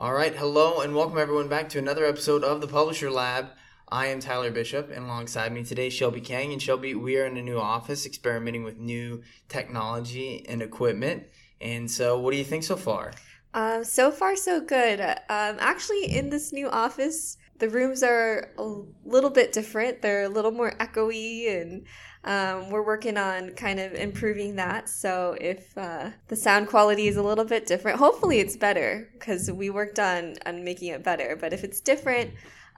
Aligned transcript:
All 0.00 0.12
right, 0.12 0.36
hello 0.36 0.80
and 0.80 0.94
welcome 0.94 1.18
everyone 1.18 1.48
back 1.48 1.68
to 1.70 1.78
another 1.80 2.04
episode 2.04 2.44
of 2.44 2.60
the 2.60 2.68
Publisher 2.68 3.10
Lab. 3.10 3.48
I 3.88 4.06
am 4.06 4.20
Tyler 4.20 4.52
Bishop, 4.52 4.90
and 4.90 5.06
alongside 5.06 5.52
me 5.52 5.64
today, 5.64 5.90
Shelby 5.90 6.20
King. 6.20 6.52
And 6.52 6.62
Shelby, 6.62 6.94
we 6.94 7.18
are 7.18 7.26
in 7.26 7.36
a 7.36 7.42
new 7.42 7.58
office 7.58 8.06
experimenting 8.06 8.62
with 8.62 8.78
new 8.78 9.22
technology 9.48 10.46
and 10.48 10.62
equipment. 10.62 11.24
And 11.60 11.90
so, 11.90 12.16
what 12.20 12.30
do 12.30 12.36
you 12.36 12.44
think 12.44 12.62
so 12.62 12.76
far? 12.76 13.10
Um, 13.54 13.82
so 13.82 14.12
far, 14.12 14.36
so 14.36 14.60
good. 14.60 15.00
Um, 15.00 15.16
actually, 15.58 16.04
in 16.16 16.30
this 16.30 16.52
new 16.52 16.68
office, 16.68 17.36
the 17.58 17.68
rooms 17.68 18.02
are 18.02 18.50
a 18.58 18.82
little 19.04 19.30
bit 19.30 19.52
different. 19.52 20.02
They're 20.02 20.24
a 20.24 20.28
little 20.28 20.50
more 20.50 20.72
echoey, 20.78 21.60
and 21.60 21.84
um, 22.24 22.70
we're 22.70 22.84
working 22.84 23.16
on 23.16 23.50
kind 23.50 23.80
of 23.80 23.94
improving 23.94 24.56
that. 24.56 24.88
So 24.88 25.36
if 25.40 25.76
uh, 25.76 26.10
the 26.28 26.36
sound 26.36 26.68
quality 26.68 27.08
is 27.08 27.16
a 27.16 27.22
little 27.22 27.44
bit 27.44 27.66
different, 27.66 27.98
hopefully 27.98 28.38
it's 28.38 28.56
better 28.56 29.08
because 29.12 29.50
we 29.50 29.70
worked 29.70 29.98
on 29.98 30.34
on 30.46 30.64
making 30.64 30.88
it 30.88 31.02
better. 31.02 31.36
But 31.40 31.52
if 31.52 31.64
it's 31.64 31.80
different, 31.80 32.30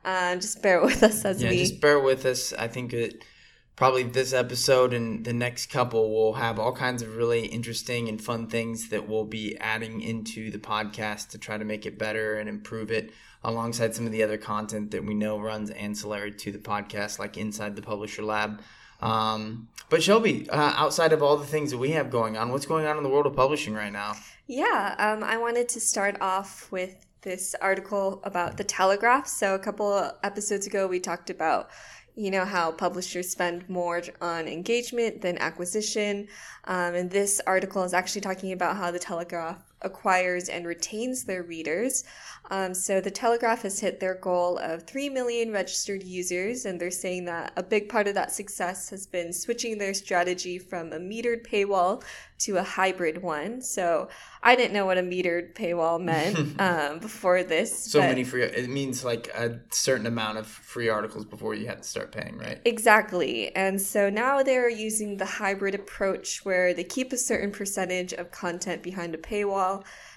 um, 0.05 0.41
just 0.41 0.63
bear 0.63 0.83
with 0.85 1.03
us 1.03 1.25
as 1.25 1.43
yeah, 1.43 1.51
we. 1.51 1.59
just 1.59 1.81
bear 1.81 2.01
with 2.01 2.25
us. 2.25 2.53
I 2.53 2.69
think 2.69 2.93
that 2.93 3.23
probably 3.81 4.03
this 4.03 4.35
episode 4.35 4.93
and 4.93 5.25
the 5.25 5.33
next 5.33 5.71
couple 5.71 6.13
will 6.13 6.35
have 6.35 6.59
all 6.59 6.71
kinds 6.71 7.01
of 7.01 7.17
really 7.17 7.47
interesting 7.47 8.11
and 8.11 8.23
fun 8.23 8.47
things 8.47 8.91
that 8.91 9.09
we'll 9.09 9.25
be 9.25 9.57
adding 9.57 10.03
into 10.03 10.51
the 10.51 10.59
podcast 10.59 11.31
to 11.31 11.39
try 11.39 11.57
to 11.57 11.65
make 11.65 11.87
it 11.87 11.99
better 11.99 12.39
and 12.39 12.47
improve 12.47 12.91
it 12.91 13.11
alongside 13.43 13.95
some 13.95 14.05
of 14.05 14.13
the 14.13 14.23
other 14.23 14.37
content 14.37 14.91
that 14.91 15.03
we 15.03 15.15
know 15.15 15.41
runs 15.41 15.71
ancillary 15.71 16.31
to 16.31 16.53
the 16.53 16.59
podcast, 16.59 17.19
like 17.19 17.39
Inside 17.39 17.75
the 17.75 17.81
Publisher 17.81 18.23
Lab. 18.23 18.61
Um, 19.01 19.69
but 19.89 20.03
Shelby, 20.03 20.47
uh, 20.51 20.75
outside 20.77 21.15
of 21.15 21.23
all 21.23 21.39
the 21.39 21.47
things 21.47 21.71
that 21.71 21.79
we 21.79 21.93
have 21.93 22.11
going 22.11 22.37
on, 22.37 22.53
what's 22.53 22.67
going 22.67 22.85
on 22.85 22.99
in 22.99 23.03
the 23.03 23.09
world 23.09 23.25
of 23.25 23.35
publishing 23.35 23.73
right 23.73 23.91
now? 23.91 24.13
Yeah, 24.47 24.95
um, 24.99 25.25
I 25.25 25.39
wanted 25.39 25.71
to 25.71 25.81
start 25.81 26.19
off 26.21 26.71
with 26.71 27.07
this 27.23 27.55
article 27.61 28.21
about 28.25 28.57
the 28.57 28.65
Telegraph. 28.65 29.27
So 29.27 29.55
a 29.55 29.59
couple 29.59 30.13
episodes 30.23 30.67
ago, 30.67 30.87
we 30.87 31.01
talked 31.01 31.31
about 31.31 31.71
you 32.21 32.31
know 32.31 32.45
how 32.45 32.71
publishers 32.73 33.31
spend 33.31 33.69
more 33.69 34.03
on 34.21 34.47
engagement 34.47 35.23
than 35.23 35.39
acquisition. 35.39 36.29
Um, 36.65 36.95
and 36.95 37.11
this 37.11 37.41
article 37.47 37.83
is 37.83 37.95
actually 37.95 38.21
talking 38.21 38.53
about 38.53 38.77
how 38.77 38.91
the 38.91 38.99
telegraph 38.99 39.70
acquires 39.83 40.49
and 40.49 40.67
retains 40.67 41.25
their 41.25 41.43
readers 41.43 42.05
um, 42.51 42.75
so 42.75 43.01
the 43.01 43.13
Telegraph 43.13 43.63
has 43.63 43.79
hit 43.79 44.01
their 44.01 44.17
goal 44.17 44.59
of 44.59 44.83
3 44.83 45.09
million 45.09 45.53
registered 45.53 46.03
users, 46.03 46.65
and 46.65 46.81
they're 46.81 46.91
saying 46.91 47.27
that 47.27 47.53
a 47.57 47.63
big 47.63 47.89
part 47.89 48.09
of 48.09 48.15
that 48.15 48.33
success 48.33 48.91
has 48.91 49.07
been 49.07 49.33
switching 49.33 49.79
their 49.79 49.95
strategy 49.95 50.59
from 50.59 50.93
a 50.93 50.99
metered 50.99 51.47
paywall 51.47 52.03
to 52.39 52.57
a 52.57 52.63
hybrid 52.63 53.23
one. 53.23 53.61
So 53.61 54.09
I 54.43 54.57
didn't 54.57 54.73
know 54.73 54.87
what 54.87 54.99
a 54.99 55.03
metered 55.03 55.55
paywall 55.55 56.01
meant 56.01 56.39
um, 56.61 56.99
before 56.99 57.45
this. 57.45 57.85
So 57.85 58.01
many 58.01 58.25
free, 58.25 58.43
it 58.43 58.69
means 58.69 59.05
like 59.05 59.29
a 59.29 59.61
certain 59.71 60.07
amount 60.07 60.39
of 60.39 60.47
free 60.47 60.89
articles 60.89 61.25
before 61.25 61.55
you 61.55 61.67
had 61.67 61.83
to 61.83 61.89
start 61.89 62.11
paying, 62.11 62.37
right? 62.37 62.61
Exactly. 62.65 63.55
And 63.55 63.81
so 63.81 64.11
now 64.11 64.43
they're 64.43 64.71
using 64.71 65.19
the 65.19 65.27
hybrid 65.27 65.77
approach 65.77 66.45
where 66.45 66.75
they 66.75 66.85
keep 66.85 67.13
a 67.13 67.19
certain 67.19 67.53
percentage 67.53 68.13
of 68.13 68.33
content 68.33 68.83
behind 68.83 69.15
a 69.15 69.19
paywall 69.19 69.70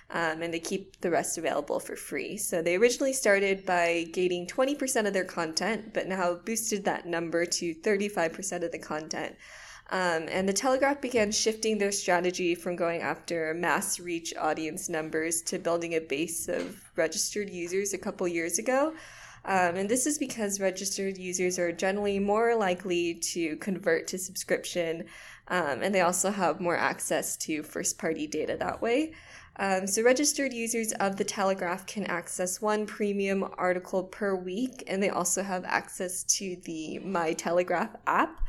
um, 0.10 0.42
and 0.42 0.54
they 0.54 0.60
keep 0.60 1.00
the 1.02 1.10
rest 1.10 1.38
available 1.38 1.80
for 1.80 1.96
free. 1.96 2.38
So 2.38 2.62
they 2.62 2.76
originally 2.76 3.14
started 3.14 3.66
by 3.66 4.06
gating 4.14 4.48
20% 4.48 5.08
of 5.08 5.14
their 5.14 5.24
content, 5.26 5.94
but 5.94 6.08
now 6.08 6.36
boosted 6.36 6.86
that 6.86 7.06
number 7.06 7.46
to 7.46 7.74
35% 7.76 8.64
of 8.64 8.72
the 8.72 8.80
content. 8.80 9.36
Um, 9.90 10.28
and 10.30 10.48
the 10.48 10.54
Telegraph 10.54 11.02
began 11.02 11.32
shifting 11.32 11.78
their 11.78 11.92
strategy 11.92 12.56
from 12.56 12.76
going 12.76 13.02
after 13.02 13.54
mass 13.54 14.00
reach 14.00 14.34
audience 14.40 14.90
numbers 14.90 15.42
to 15.44 15.60
building 15.60 15.94
a 15.94 16.00
base 16.00 16.48
of 16.48 16.92
registered 16.96 17.50
users 17.50 17.94
a 17.94 17.98
couple 17.98 18.28
years 18.28 18.58
ago. 18.60 18.94
Um, 19.46 19.76
and 19.76 19.90
this 19.90 20.06
is 20.06 20.18
because 20.18 20.62
registered 20.62 21.18
users 21.18 21.60
are 21.60 21.72
generally 21.72 22.18
more 22.18 22.56
likely 22.56 23.16
to 23.16 23.58
convert 23.58 24.08
to 24.08 24.18
subscription, 24.18 25.06
um, 25.50 25.84
and 25.84 25.94
they 25.94 26.00
also 26.00 26.32
have 26.32 26.62
more 26.62 26.78
access 26.78 27.36
to 27.38 27.62
first 27.62 27.98
party 27.98 28.26
data 28.26 28.56
that 28.58 28.82
way. 28.82 29.14
Um, 29.58 29.86
so, 29.86 30.02
registered 30.02 30.52
users 30.52 30.94
of 30.94 31.18
the 31.18 31.24
Telegraph 31.24 31.86
can 31.86 32.06
access 32.06 32.60
one 32.60 32.88
premium 32.88 33.48
article 33.58 34.04
per 34.04 34.36
week, 34.36 34.84
and 34.88 35.02
they 35.02 35.10
also 35.10 35.44
have 35.44 35.64
access 35.66 36.24
to 36.38 36.58
the 36.64 37.00
My 37.00 37.34
Telegraph 37.34 37.96
app, 38.08 38.42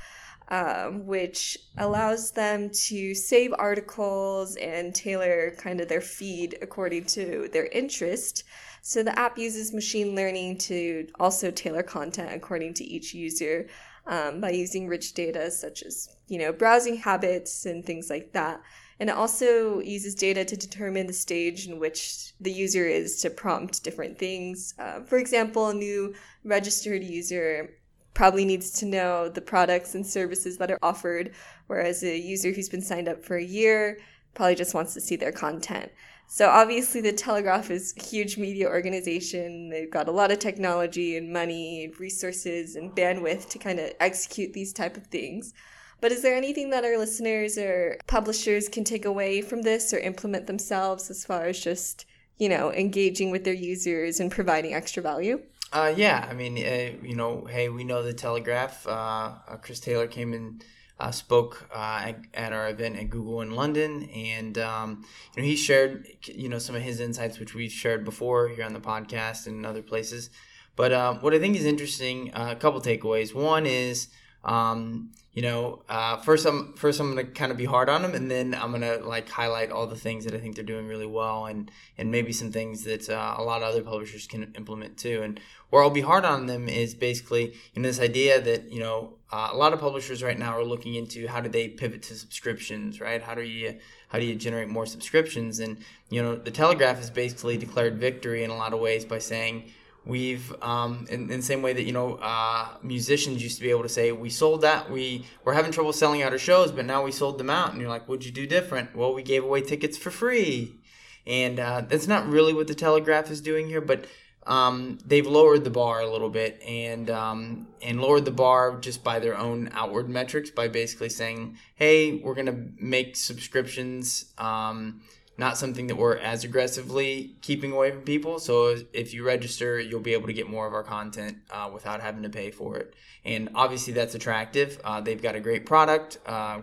um, 0.48 1.06
which 1.06 1.58
allows 1.76 2.30
them 2.30 2.70
to 2.86 3.14
save 3.14 3.52
articles 3.58 4.56
and 4.56 4.94
tailor 4.94 5.54
kind 5.58 5.82
of 5.82 5.88
their 5.88 6.00
feed 6.00 6.56
according 6.62 7.04
to 7.06 7.48
their 7.52 7.66
interest. 7.66 8.44
So, 8.80 9.02
the 9.02 9.18
app 9.18 9.36
uses 9.36 9.74
machine 9.74 10.14
learning 10.14 10.56
to 10.58 11.06
also 11.20 11.50
tailor 11.50 11.82
content 11.82 12.30
according 12.32 12.74
to 12.74 12.84
each 12.84 13.12
user. 13.12 13.68
Um, 14.06 14.42
by 14.42 14.50
using 14.50 14.86
rich 14.86 15.14
data 15.14 15.50
such 15.50 15.82
as 15.82 16.14
you 16.28 16.38
know 16.38 16.52
browsing 16.52 16.96
habits 16.96 17.64
and 17.64 17.82
things 17.82 18.10
like 18.10 18.34
that 18.34 18.60
and 19.00 19.10
it 19.10 19.16
also 19.16 19.80
uses 19.80 20.14
data 20.14 20.44
to 20.44 20.56
determine 20.56 21.06
the 21.06 21.12
stage 21.12 21.66
in 21.66 21.78
which 21.78 22.32
the 22.40 22.52
user 22.52 22.86
is 22.86 23.20
to 23.20 23.30
prompt 23.30 23.82
different 23.82 24.18
things. 24.18 24.74
Uh, 24.78 25.00
for 25.00 25.18
example, 25.18 25.68
a 25.68 25.74
new 25.74 26.14
registered 26.44 27.02
user 27.02 27.70
probably 28.14 28.44
needs 28.44 28.70
to 28.70 28.86
know 28.86 29.28
the 29.28 29.40
products 29.40 29.94
and 29.94 30.06
services 30.06 30.56
that 30.58 30.70
are 30.70 30.78
offered, 30.82 31.34
whereas 31.66 32.02
a 32.04 32.16
user 32.16 32.52
who's 32.52 32.68
been 32.68 32.82
signed 32.82 33.08
up 33.08 33.24
for 33.24 33.36
a 33.36 33.44
year 33.44 33.98
probably 34.34 34.54
just 34.54 34.74
wants 34.74 34.94
to 34.94 35.00
see 35.00 35.16
their 35.16 35.32
content. 35.32 35.90
So 36.26 36.48
obviously 36.48 37.00
the 37.00 37.12
Telegraph 37.12 37.70
is 37.70 37.94
a 37.96 38.02
huge 38.02 38.38
media 38.38 38.68
organization. 38.68 39.68
They've 39.68 39.90
got 39.90 40.08
a 40.08 40.12
lot 40.12 40.30
of 40.30 40.38
technology 40.38 41.16
and 41.16 41.32
money 41.32 41.84
and 41.84 42.00
resources 42.00 42.76
and 42.76 42.90
bandwidth 42.92 43.48
to 43.50 43.58
kind 43.58 43.78
of 43.78 43.92
execute 44.00 44.52
these 44.52 44.72
type 44.72 44.96
of 44.96 45.06
things. 45.08 45.52
But 46.00 46.12
is 46.12 46.22
there 46.22 46.36
anything 46.36 46.70
that 46.70 46.84
our 46.84 46.98
listeners 46.98 47.56
or 47.56 47.98
publishers 48.06 48.68
can 48.68 48.84
take 48.84 49.04
away 49.04 49.40
from 49.40 49.62
this 49.62 49.92
or 49.92 49.98
implement 49.98 50.46
themselves 50.46 51.10
as 51.10 51.24
far 51.24 51.46
as 51.46 51.58
just, 51.58 52.06
you 52.38 52.48
know, 52.48 52.72
engaging 52.72 53.30
with 53.30 53.44
their 53.44 53.54
users 53.54 54.20
and 54.20 54.30
providing 54.30 54.74
extra 54.74 55.02
value? 55.02 55.40
Uh, 55.72 55.92
yeah, 55.96 56.26
I 56.30 56.34
mean, 56.34 56.56
uh, 56.56 57.04
you 57.04 57.16
know, 57.16 57.46
hey, 57.50 57.68
we 57.68 57.84
know 57.84 58.02
the 58.02 58.12
Telegraph. 58.12 58.86
Uh, 58.86 59.34
uh 59.48 59.56
Chris 59.56 59.80
Taylor 59.80 60.06
came 60.06 60.32
and 60.32 60.64
uh, 61.00 61.10
spoke 61.10 61.68
uh, 61.74 62.02
at, 62.04 62.20
at, 62.34 62.52
our 62.52 62.68
event 62.68 62.96
at 62.96 63.10
Google 63.10 63.40
in 63.40 63.50
London, 63.50 64.08
and 64.14 64.56
um, 64.58 65.04
you 65.34 65.42
know, 65.42 65.48
he 65.48 65.56
shared, 65.56 66.06
you 66.26 66.48
know, 66.48 66.58
some 66.58 66.76
of 66.76 66.82
his 66.82 67.00
insights, 67.00 67.40
which 67.40 67.54
we've 67.54 67.72
shared 67.72 68.04
before 68.04 68.48
here 68.48 68.64
on 68.64 68.72
the 68.72 68.80
podcast 68.80 69.46
and 69.46 69.66
other 69.66 69.82
places. 69.82 70.30
But 70.76 70.92
um, 70.92 71.18
what 71.18 71.34
I 71.34 71.38
think 71.38 71.56
is 71.56 71.64
interesting, 71.64 72.30
a 72.34 72.54
couple 72.56 72.80
takeaways. 72.80 73.34
One 73.34 73.66
is 73.66 74.08
um, 74.44 75.10
you 75.34 75.42
know, 75.42 75.82
uh, 75.88 76.16
first 76.18 76.46
I'm 76.46 76.74
first 76.74 77.00
I'm 77.00 77.08
gonna 77.08 77.24
kind 77.24 77.50
of 77.50 77.58
be 77.58 77.64
hard 77.64 77.88
on 77.88 78.02
them, 78.02 78.14
and 78.14 78.30
then 78.30 78.54
I'm 78.54 78.70
gonna 78.70 78.98
like 78.98 79.28
highlight 79.28 79.72
all 79.72 79.88
the 79.88 79.96
things 79.96 80.24
that 80.24 80.34
I 80.34 80.38
think 80.38 80.54
they're 80.54 80.64
doing 80.64 80.86
really 80.86 81.06
well, 81.06 81.46
and 81.46 81.72
and 81.98 82.12
maybe 82.12 82.32
some 82.32 82.52
things 82.52 82.84
that 82.84 83.10
uh, 83.10 83.34
a 83.36 83.42
lot 83.42 83.60
of 83.60 83.68
other 83.68 83.82
publishers 83.82 84.28
can 84.28 84.54
implement 84.56 84.96
too. 84.96 85.22
And 85.22 85.40
where 85.70 85.82
I'll 85.82 85.90
be 85.90 86.02
hard 86.02 86.24
on 86.24 86.46
them 86.46 86.68
is 86.68 86.94
basically 86.94 87.52
you 87.74 87.82
know 87.82 87.88
this 87.88 87.98
idea 87.98 88.40
that 88.40 88.70
you 88.70 88.78
know 88.78 89.14
uh, 89.32 89.48
a 89.52 89.56
lot 89.56 89.72
of 89.72 89.80
publishers 89.80 90.22
right 90.22 90.38
now 90.38 90.56
are 90.56 90.64
looking 90.64 90.94
into 90.94 91.26
how 91.26 91.40
do 91.40 91.48
they 91.48 91.66
pivot 91.66 92.02
to 92.02 92.14
subscriptions, 92.14 93.00
right? 93.00 93.20
How 93.20 93.34
do 93.34 93.42
you 93.42 93.76
how 94.10 94.20
do 94.20 94.24
you 94.24 94.36
generate 94.36 94.68
more 94.68 94.86
subscriptions? 94.86 95.58
And 95.58 95.78
you 96.10 96.22
know 96.22 96.36
the 96.36 96.52
Telegraph 96.52 96.98
has 96.98 97.10
basically 97.10 97.56
declared 97.56 97.98
victory 97.98 98.44
in 98.44 98.50
a 98.50 98.56
lot 98.56 98.72
of 98.72 98.78
ways 98.78 99.04
by 99.04 99.18
saying 99.18 99.72
We've, 100.06 100.54
um, 100.62 101.06
in, 101.08 101.30
in, 101.30 101.38
the 101.38 101.42
same 101.42 101.62
way 101.62 101.72
that, 101.72 101.84
you 101.84 101.92
know, 101.92 102.18
uh, 102.20 102.68
musicians 102.82 103.42
used 103.42 103.56
to 103.56 103.62
be 103.62 103.70
able 103.70 103.84
to 103.84 103.88
say, 103.88 104.12
we 104.12 104.28
sold 104.28 104.60
that, 104.60 104.90
we 104.90 105.24
were 105.44 105.54
having 105.54 105.72
trouble 105.72 105.94
selling 105.94 106.22
out 106.22 106.32
our 106.32 106.38
shows, 106.38 106.72
but 106.72 106.84
now 106.84 107.02
we 107.02 107.10
sold 107.10 107.38
them 107.38 107.48
out. 107.48 107.72
And 107.72 107.80
you're 107.80 107.88
like, 107.88 108.06
what'd 108.06 108.24
you 108.24 108.32
do 108.32 108.46
different? 108.46 108.94
Well, 108.94 109.14
we 109.14 109.22
gave 109.22 109.44
away 109.44 109.62
tickets 109.62 109.96
for 109.96 110.10
free. 110.10 110.78
And 111.26 111.58
uh, 111.58 111.82
that's 111.82 112.06
not 112.06 112.26
really 112.28 112.52
what 112.52 112.66
the 112.66 112.74
Telegraph 112.74 113.30
is 113.30 113.40
doing 113.40 113.66
here, 113.66 113.80
but 113.80 114.04
um, 114.46 114.98
they've 115.06 115.26
lowered 115.26 115.64
the 115.64 115.70
bar 115.70 116.00
a 116.00 116.10
little 116.10 116.28
bit 116.28 116.62
and 116.62 117.08
um, 117.08 117.68
and 117.82 118.00
lowered 118.00 118.24
the 118.24 118.30
bar 118.30 118.78
just 118.78 119.02
by 119.02 119.18
their 119.18 119.36
own 119.36 119.70
outward 119.72 120.08
metrics 120.08 120.50
by 120.50 120.68
basically 120.68 121.08
saying, 121.08 121.56
hey, 121.76 122.16
we're 122.16 122.34
going 122.34 122.46
to 122.46 122.68
make 122.78 123.16
subscriptions. 123.16 124.26
Um, 124.36 125.00
not 125.36 125.58
something 125.58 125.88
that 125.88 125.96
we're 125.96 126.16
as 126.16 126.44
aggressively 126.44 127.34
keeping 127.42 127.72
away 127.72 127.90
from 127.90 128.02
people. 128.02 128.38
So 128.38 128.76
if 128.92 129.12
you 129.12 129.24
register, 129.24 129.80
you'll 129.80 130.00
be 130.00 130.12
able 130.12 130.26
to 130.28 130.32
get 130.32 130.48
more 130.48 130.66
of 130.66 130.74
our 130.74 130.84
content 130.84 131.38
uh, 131.50 131.70
without 131.72 132.00
having 132.00 132.22
to 132.22 132.28
pay 132.28 132.50
for 132.50 132.76
it. 132.76 132.94
And 133.24 133.50
obviously, 133.54 133.92
that's 133.92 134.14
attractive. 134.14 134.80
Uh, 134.84 135.00
they've 135.00 135.20
got 135.20 135.34
a 135.34 135.40
great 135.40 135.66
product, 135.66 136.18
uh, 136.26 136.60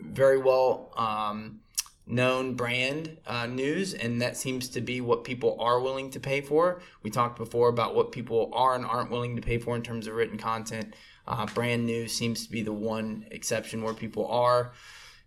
very 0.00 0.38
well 0.38 0.92
um, 0.96 1.60
known 2.06 2.54
brand 2.54 3.18
uh, 3.26 3.46
news, 3.46 3.94
and 3.94 4.22
that 4.22 4.36
seems 4.36 4.68
to 4.70 4.80
be 4.80 5.00
what 5.00 5.24
people 5.24 5.56
are 5.60 5.80
willing 5.80 6.10
to 6.10 6.20
pay 6.20 6.40
for. 6.40 6.80
We 7.02 7.10
talked 7.10 7.38
before 7.38 7.68
about 7.68 7.94
what 7.94 8.10
people 8.12 8.50
are 8.54 8.74
and 8.74 8.84
aren't 8.84 9.10
willing 9.10 9.36
to 9.36 9.42
pay 9.42 9.58
for 9.58 9.76
in 9.76 9.82
terms 9.82 10.06
of 10.06 10.14
written 10.14 10.38
content. 10.38 10.94
Uh, 11.26 11.46
brand 11.46 11.84
news 11.84 12.12
seems 12.12 12.46
to 12.46 12.50
be 12.50 12.62
the 12.62 12.72
one 12.72 13.26
exception 13.30 13.82
where 13.82 13.92
people 13.92 14.26
are 14.28 14.72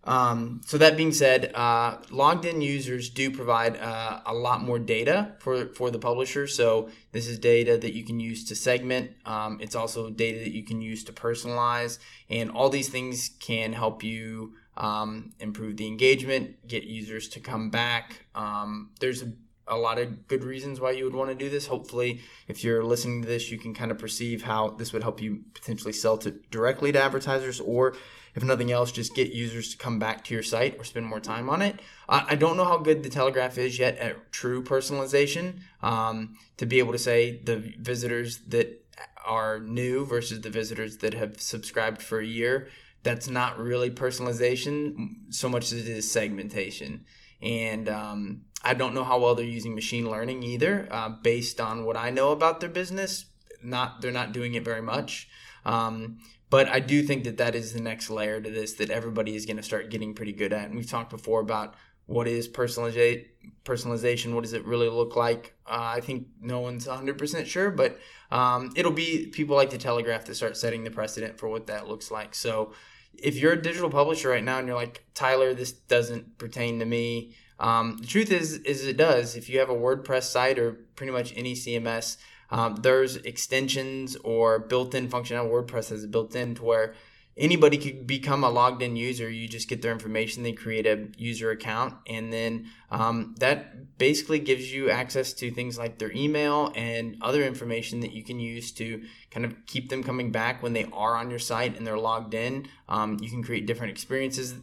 Um, 0.04 0.62
so 0.66 0.78
that 0.78 0.96
being 0.96 1.12
said, 1.12 1.52
uh, 1.54 1.98
logged 2.10 2.44
in 2.44 2.60
users 2.60 3.08
do 3.08 3.30
provide 3.30 3.76
uh, 3.76 4.20
a 4.26 4.34
lot 4.34 4.62
more 4.62 4.78
data 4.78 5.32
for, 5.38 5.66
for 5.66 5.90
the 5.90 5.98
publisher. 5.98 6.46
So 6.46 6.90
this 7.12 7.28
is 7.28 7.38
data 7.38 7.78
that 7.78 7.94
you 7.94 8.04
can 8.04 8.18
use 8.18 8.44
to 8.46 8.56
segment. 8.56 9.12
Um, 9.24 9.58
it's 9.60 9.76
also 9.76 10.10
data 10.10 10.40
that 10.40 10.52
you 10.52 10.64
can 10.64 10.80
use 10.80 11.04
to 11.04 11.12
personalize, 11.12 11.98
and 12.28 12.50
all 12.50 12.68
these 12.68 12.88
things 12.88 13.30
can 13.38 13.72
help 13.72 14.02
you 14.02 14.54
um, 14.76 15.32
improve 15.38 15.76
the 15.76 15.86
engagement, 15.86 16.66
get 16.66 16.84
users 16.84 17.28
to 17.28 17.40
come 17.40 17.70
back. 17.70 18.24
Um, 18.34 18.90
there's 19.00 19.22
a, 19.22 19.32
a 19.68 19.76
lot 19.76 19.98
of 19.98 20.26
good 20.26 20.42
reasons 20.42 20.80
why 20.80 20.92
you 20.92 21.04
would 21.04 21.14
want 21.14 21.30
to 21.30 21.36
do 21.36 21.48
this. 21.48 21.66
Hopefully, 21.66 22.20
if 22.48 22.64
you're 22.64 22.82
listening 22.82 23.22
to 23.22 23.28
this, 23.28 23.50
you 23.50 23.58
can 23.58 23.74
kind 23.74 23.90
of 23.90 23.98
perceive 23.98 24.42
how 24.42 24.70
this 24.70 24.92
would 24.92 25.02
help 25.02 25.20
you 25.20 25.44
potentially 25.54 25.92
sell 25.92 26.16
to 26.18 26.32
directly 26.50 26.90
to 26.90 27.00
advertisers 27.00 27.60
or 27.60 27.94
if 28.34 28.42
nothing 28.42 28.72
else, 28.72 28.92
just 28.92 29.14
get 29.14 29.32
users 29.32 29.70
to 29.70 29.76
come 29.76 29.98
back 29.98 30.24
to 30.24 30.34
your 30.34 30.42
site 30.42 30.78
or 30.78 30.84
spend 30.84 31.06
more 31.06 31.20
time 31.20 31.50
on 31.50 31.60
it. 31.62 31.80
I, 32.08 32.26
I 32.30 32.34
don't 32.34 32.56
know 32.56 32.64
how 32.64 32.78
good 32.78 33.02
the 33.02 33.10
Telegraph 33.10 33.58
is 33.58 33.78
yet 33.78 33.98
at 33.98 34.32
true 34.32 34.62
personalization 34.62 35.60
um, 35.82 36.36
to 36.56 36.66
be 36.66 36.78
able 36.78 36.92
to 36.92 36.98
say 36.98 37.40
the 37.42 37.56
visitors 37.56 38.38
that 38.48 38.84
are 39.24 39.60
new 39.60 40.04
versus 40.04 40.40
the 40.40 40.50
visitors 40.50 40.98
that 40.98 41.14
have 41.14 41.40
subscribed 41.40 42.02
for 42.02 42.20
a 42.20 42.26
year. 42.26 42.68
That's 43.02 43.28
not 43.28 43.58
really 43.58 43.90
personalization 43.90 45.16
so 45.30 45.48
much 45.48 45.72
as 45.72 45.86
it 45.86 45.88
is 45.88 46.10
segmentation. 46.10 47.04
And 47.40 47.88
um, 47.88 48.42
I 48.62 48.74
don't 48.74 48.94
know 48.94 49.04
how 49.04 49.18
well 49.18 49.34
they're 49.34 49.44
using 49.44 49.74
machine 49.74 50.08
learning 50.08 50.42
either. 50.42 50.88
Uh, 50.90 51.08
based 51.08 51.60
on 51.60 51.84
what 51.84 51.96
I 51.96 52.10
know 52.10 52.30
about 52.30 52.60
their 52.60 52.68
business, 52.68 53.26
not 53.62 54.00
they're 54.00 54.12
not 54.12 54.32
doing 54.32 54.54
it 54.54 54.64
very 54.64 54.82
much. 54.82 55.28
Um, 55.64 56.18
but 56.52 56.68
I 56.68 56.80
do 56.80 57.02
think 57.02 57.24
that 57.24 57.38
that 57.38 57.54
is 57.54 57.72
the 57.72 57.80
next 57.80 58.10
layer 58.10 58.38
to 58.38 58.50
this 58.50 58.74
that 58.74 58.90
everybody 58.90 59.34
is 59.34 59.46
going 59.46 59.56
to 59.56 59.62
start 59.62 59.88
getting 59.88 60.12
pretty 60.12 60.34
good 60.34 60.52
at. 60.52 60.66
And 60.66 60.74
we've 60.74 60.86
talked 60.86 61.08
before 61.08 61.40
about 61.40 61.76
what 62.04 62.28
is 62.28 62.46
personalization, 62.46 63.24
personalization, 63.64 64.34
what 64.34 64.42
does 64.42 64.52
it 64.52 64.62
really 64.66 64.90
look 64.90 65.16
like? 65.16 65.54
Uh, 65.66 65.94
I 65.96 66.00
think 66.00 66.26
no 66.42 66.60
one's 66.60 66.86
100% 66.86 67.46
sure, 67.46 67.70
but 67.70 67.98
um, 68.30 68.70
it'll 68.76 68.92
be 68.92 69.28
people 69.28 69.56
like 69.56 69.70
the 69.70 69.78
Telegraph 69.78 70.24
to 70.24 70.34
start 70.34 70.58
setting 70.58 70.84
the 70.84 70.90
precedent 70.90 71.38
for 71.38 71.48
what 71.48 71.68
that 71.68 71.88
looks 71.88 72.10
like. 72.10 72.34
So 72.34 72.74
if 73.14 73.36
you're 73.36 73.54
a 73.54 73.62
digital 73.62 73.88
publisher 73.88 74.28
right 74.28 74.44
now 74.44 74.58
and 74.58 74.66
you're 74.66 74.76
like, 74.76 75.06
Tyler, 75.14 75.54
this 75.54 75.72
doesn't 75.72 76.36
pertain 76.36 76.80
to 76.80 76.84
me, 76.84 77.34
um, 77.60 77.96
the 77.98 78.06
truth 78.06 78.30
is, 78.30 78.58
is 78.58 78.86
it 78.86 78.98
does. 78.98 79.36
If 79.36 79.48
you 79.48 79.58
have 79.58 79.70
a 79.70 79.74
WordPress 79.74 80.24
site 80.24 80.58
or 80.58 80.72
pretty 80.96 81.12
much 81.12 81.32
any 81.34 81.54
CMS, 81.54 82.18
um, 82.52 82.76
there's 82.76 83.16
extensions 83.16 84.14
or 84.16 84.58
built-in 84.58 85.08
functionality. 85.08 85.50
WordPress 85.50 85.88
has 85.88 86.06
built 86.06 86.36
in 86.36 86.54
to 86.56 86.62
where 86.62 86.94
anybody 87.34 87.78
could 87.78 88.06
become 88.06 88.44
a 88.44 88.50
logged 88.50 88.82
in 88.82 88.94
user. 88.94 89.28
You 89.30 89.48
just 89.48 89.70
get 89.70 89.80
their 89.80 89.90
information, 89.90 90.42
they 90.42 90.52
create 90.52 90.86
a 90.86 91.08
user 91.16 91.50
account, 91.50 91.94
and 92.06 92.30
then 92.30 92.66
um, 92.90 93.34
that 93.38 93.96
basically 93.96 94.38
gives 94.38 94.70
you 94.70 94.90
access 94.90 95.32
to 95.32 95.50
things 95.50 95.78
like 95.78 95.98
their 95.98 96.12
email 96.12 96.72
and 96.76 97.16
other 97.22 97.42
information 97.42 98.00
that 98.00 98.12
you 98.12 98.22
can 98.22 98.38
use 98.38 98.70
to 98.72 99.02
kind 99.30 99.46
of 99.46 99.54
keep 99.66 99.88
them 99.88 100.04
coming 100.04 100.30
back 100.30 100.62
when 100.62 100.74
they 100.74 100.84
are 100.92 101.16
on 101.16 101.30
your 101.30 101.38
site 101.38 101.76
and 101.78 101.86
they're 101.86 101.98
logged 101.98 102.34
in. 102.34 102.66
Um, 102.86 103.16
you 103.22 103.30
can 103.30 103.42
create 103.42 103.66
different 103.66 103.92
experiences 103.92 104.54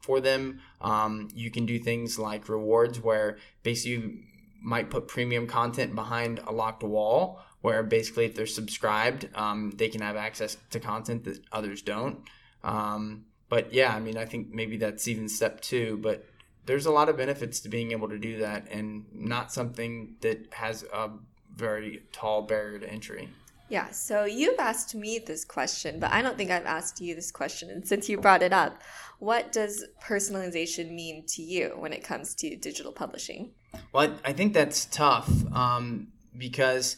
for 0.00 0.20
them. 0.20 0.60
Um, 0.80 1.28
you 1.32 1.52
can 1.52 1.64
do 1.64 1.78
things 1.78 2.18
like 2.18 2.48
rewards 2.48 3.00
where 3.00 3.38
basically 3.62 4.24
might 4.66 4.90
put 4.90 5.06
premium 5.06 5.46
content 5.46 5.94
behind 5.94 6.40
a 6.44 6.52
locked 6.52 6.82
wall 6.82 7.40
where 7.60 7.84
basically 7.84 8.24
if 8.24 8.34
they're 8.34 8.46
subscribed 8.46 9.28
um, 9.36 9.70
they 9.76 9.88
can 9.88 10.00
have 10.00 10.16
access 10.16 10.56
to 10.70 10.80
content 10.80 11.22
that 11.22 11.40
others 11.52 11.82
don't 11.82 12.18
um, 12.64 13.24
but 13.48 13.72
yeah 13.72 13.94
i 13.94 14.00
mean 14.00 14.16
i 14.18 14.24
think 14.24 14.52
maybe 14.52 14.76
that's 14.76 15.06
even 15.06 15.28
step 15.28 15.60
two 15.60 15.96
but 16.02 16.26
there's 16.66 16.84
a 16.84 16.90
lot 16.90 17.08
of 17.08 17.16
benefits 17.16 17.60
to 17.60 17.68
being 17.68 17.92
able 17.92 18.08
to 18.08 18.18
do 18.18 18.38
that 18.38 18.66
and 18.72 19.06
not 19.12 19.52
something 19.52 20.16
that 20.20 20.52
has 20.52 20.82
a 20.92 21.10
very 21.54 22.02
tall 22.10 22.42
barrier 22.42 22.80
to 22.80 22.90
entry 22.90 23.28
yeah, 23.68 23.90
so 23.90 24.24
you've 24.24 24.60
asked 24.60 24.94
me 24.94 25.18
this 25.18 25.44
question, 25.44 25.98
but 25.98 26.12
I 26.12 26.22
don't 26.22 26.36
think 26.36 26.52
I've 26.52 26.66
asked 26.66 27.00
you 27.00 27.16
this 27.16 27.32
question. 27.32 27.68
And 27.68 27.86
since 27.88 28.08
you 28.08 28.16
brought 28.16 28.42
it 28.42 28.52
up, 28.52 28.80
what 29.18 29.50
does 29.50 29.84
personalization 30.00 30.92
mean 30.92 31.24
to 31.28 31.42
you 31.42 31.74
when 31.76 31.92
it 31.92 32.04
comes 32.04 32.34
to 32.36 32.56
digital 32.56 32.92
publishing? 32.92 33.50
Well, 33.92 34.16
I, 34.24 34.30
I 34.30 34.32
think 34.32 34.54
that's 34.54 34.86
tough 34.86 35.30
um, 35.52 36.08
because 36.36 36.96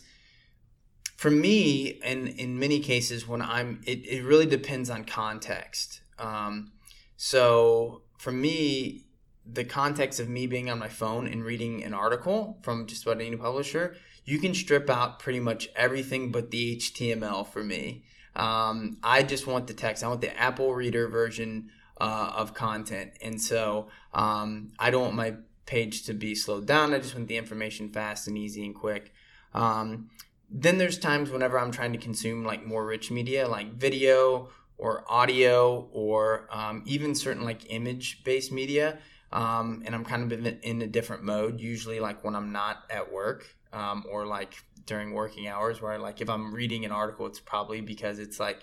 for 1.17 1.31
me, 1.31 2.01
and 2.03 2.29
in 2.29 2.59
many 2.59 2.81
cases, 2.81 3.27
when 3.27 3.43
I'm, 3.43 3.81
it, 3.85 4.07
it 4.07 4.23
really 4.25 4.47
depends 4.47 4.89
on 4.89 5.05
context. 5.05 6.01
Um, 6.19 6.73
so 7.17 8.03
for 8.19 8.33
me, 8.33 9.07
the 9.51 9.65
context 9.65 10.21
of 10.21 10.29
me 10.29 10.47
being 10.47 10.69
on 10.71 10.79
my 10.79 10.89
phone 10.89 11.27
and 11.27 11.45
reading 11.45 11.83
an 11.83 11.95
article 11.95 12.59
from 12.63 12.87
just 12.87 13.05
about 13.05 13.21
any 13.21 13.37
publisher, 13.37 13.97
you 14.25 14.39
can 14.39 14.55
strip 14.55 14.91
out 14.91 15.19
pretty 15.19 15.41
much 15.41 15.69
everything 15.75 16.31
but 16.31 16.51
the 16.51 16.77
HTML 16.77 17.47
for 17.47 17.65
me. 17.65 18.05
Um, 18.37 18.99
I 19.03 19.23
just 19.23 19.47
want 19.47 19.67
the 19.67 19.75
text. 19.75 20.05
I 20.05 20.09
want 20.09 20.21
the 20.21 20.37
Apple 20.39 20.75
Reader 20.75 21.09
version 21.09 21.71
uh, 22.01 22.33
of 22.37 22.55
content, 22.55 23.13
and 23.23 23.41
so 23.41 23.89
um, 24.15 24.73
I 24.79 24.91
don't 24.91 25.03
want 25.03 25.15
my 25.15 25.35
page 25.69 26.05
to 26.05 26.15
be 26.15 26.35
slowed 26.35 26.67
down. 26.67 26.95
I 26.95 26.99
just 26.99 27.15
want 27.15 27.29
the 27.29 27.37
information 27.37 27.91
fast 27.91 28.27
and 28.27 28.37
easy 28.37 28.65
and 28.65 28.75
quick. 28.75 29.13
Um, 29.55 30.11
then 30.51 30.79
there's 30.79 30.99
times 30.99 31.31
whenever 31.31 31.59
I'm 31.59 31.71
trying 31.71 31.93
to 31.93 31.99
consume 31.99 32.43
like 32.43 32.67
more 32.67 32.85
rich 32.85 33.11
media, 33.11 33.47
like 33.47 33.75
video 33.75 34.49
or 34.79 35.05
audio 35.07 35.89
or 35.93 36.49
um, 36.51 36.83
even 36.87 37.15
certain 37.15 37.45
like 37.45 37.71
image 37.71 38.25
based 38.25 38.51
media. 38.51 38.99
Um, 39.31 39.83
and 39.85 39.95
I'm 39.95 40.07
kind 40.07 40.33
of 40.33 40.47
in 40.63 40.81
a 40.81 40.87
different 40.87 41.23
mode, 41.23 41.61
usually 41.61 42.01
like 42.01 42.25
when 42.25 42.35
I'm 42.35 42.51
not 42.51 42.85
at 42.89 43.13
work 43.13 43.45
um, 43.75 44.05
or 44.11 44.25
like 44.25 44.55
during 44.87 45.13
working 45.13 45.49
hours, 45.49 45.83
where 45.83 45.99
like 45.99 46.23
if 46.23 46.31
I'm 46.31 46.55
reading 46.55 46.87
an 46.87 46.93
article, 46.93 47.27
it's 47.27 47.41
probably 47.41 47.83
because 47.83 48.19
it's 48.19 48.41
like 48.41 48.61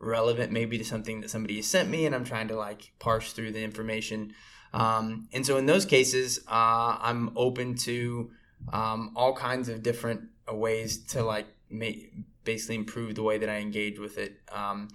relevant 0.00 0.50
maybe 0.50 0.76
to 0.78 0.84
something 0.84 1.20
that 1.20 1.30
somebody 1.30 1.56
has 1.56 1.66
sent 1.66 1.88
me 1.88 2.04
and 2.04 2.16
I'm 2.16 2.24
trying 2.24 2.48
to 2.48 2.56
like 2.56 2.92
parse 2.98 3.32
through 3.32 3.52
the 3.52 3.62
information. 3.62 4.34
Um, 4.72 5.28
and 5.32 5.44
so 5.46 5.56
in 5.56 5.66
those 5.66 5.84
cases, 5.84 6.40
uh, 6.48 6.98
I'm 7.00 7.30
open 7.36 7.74
to 7.76 8.30
um, 8.72 9.12
all 9.16 9.34
kinds 9.34 9.68
of 9.68 9.82
different 9.82 10.22
uh, 10.50 10.54
ways 10.54 10.98
to 11.06 11.22
like 11.22 11.46
make, 11.70 12.12
basically 12.44 12.76
improve 12.76 13.14
the 13.14 13.22
way 13.22 13.38
that 13.38 13.48
I 13.48 13.58
engage 13.58 13.98
with 13.98 14.18
it. 14.18 14.40
Um, 14.52 14.88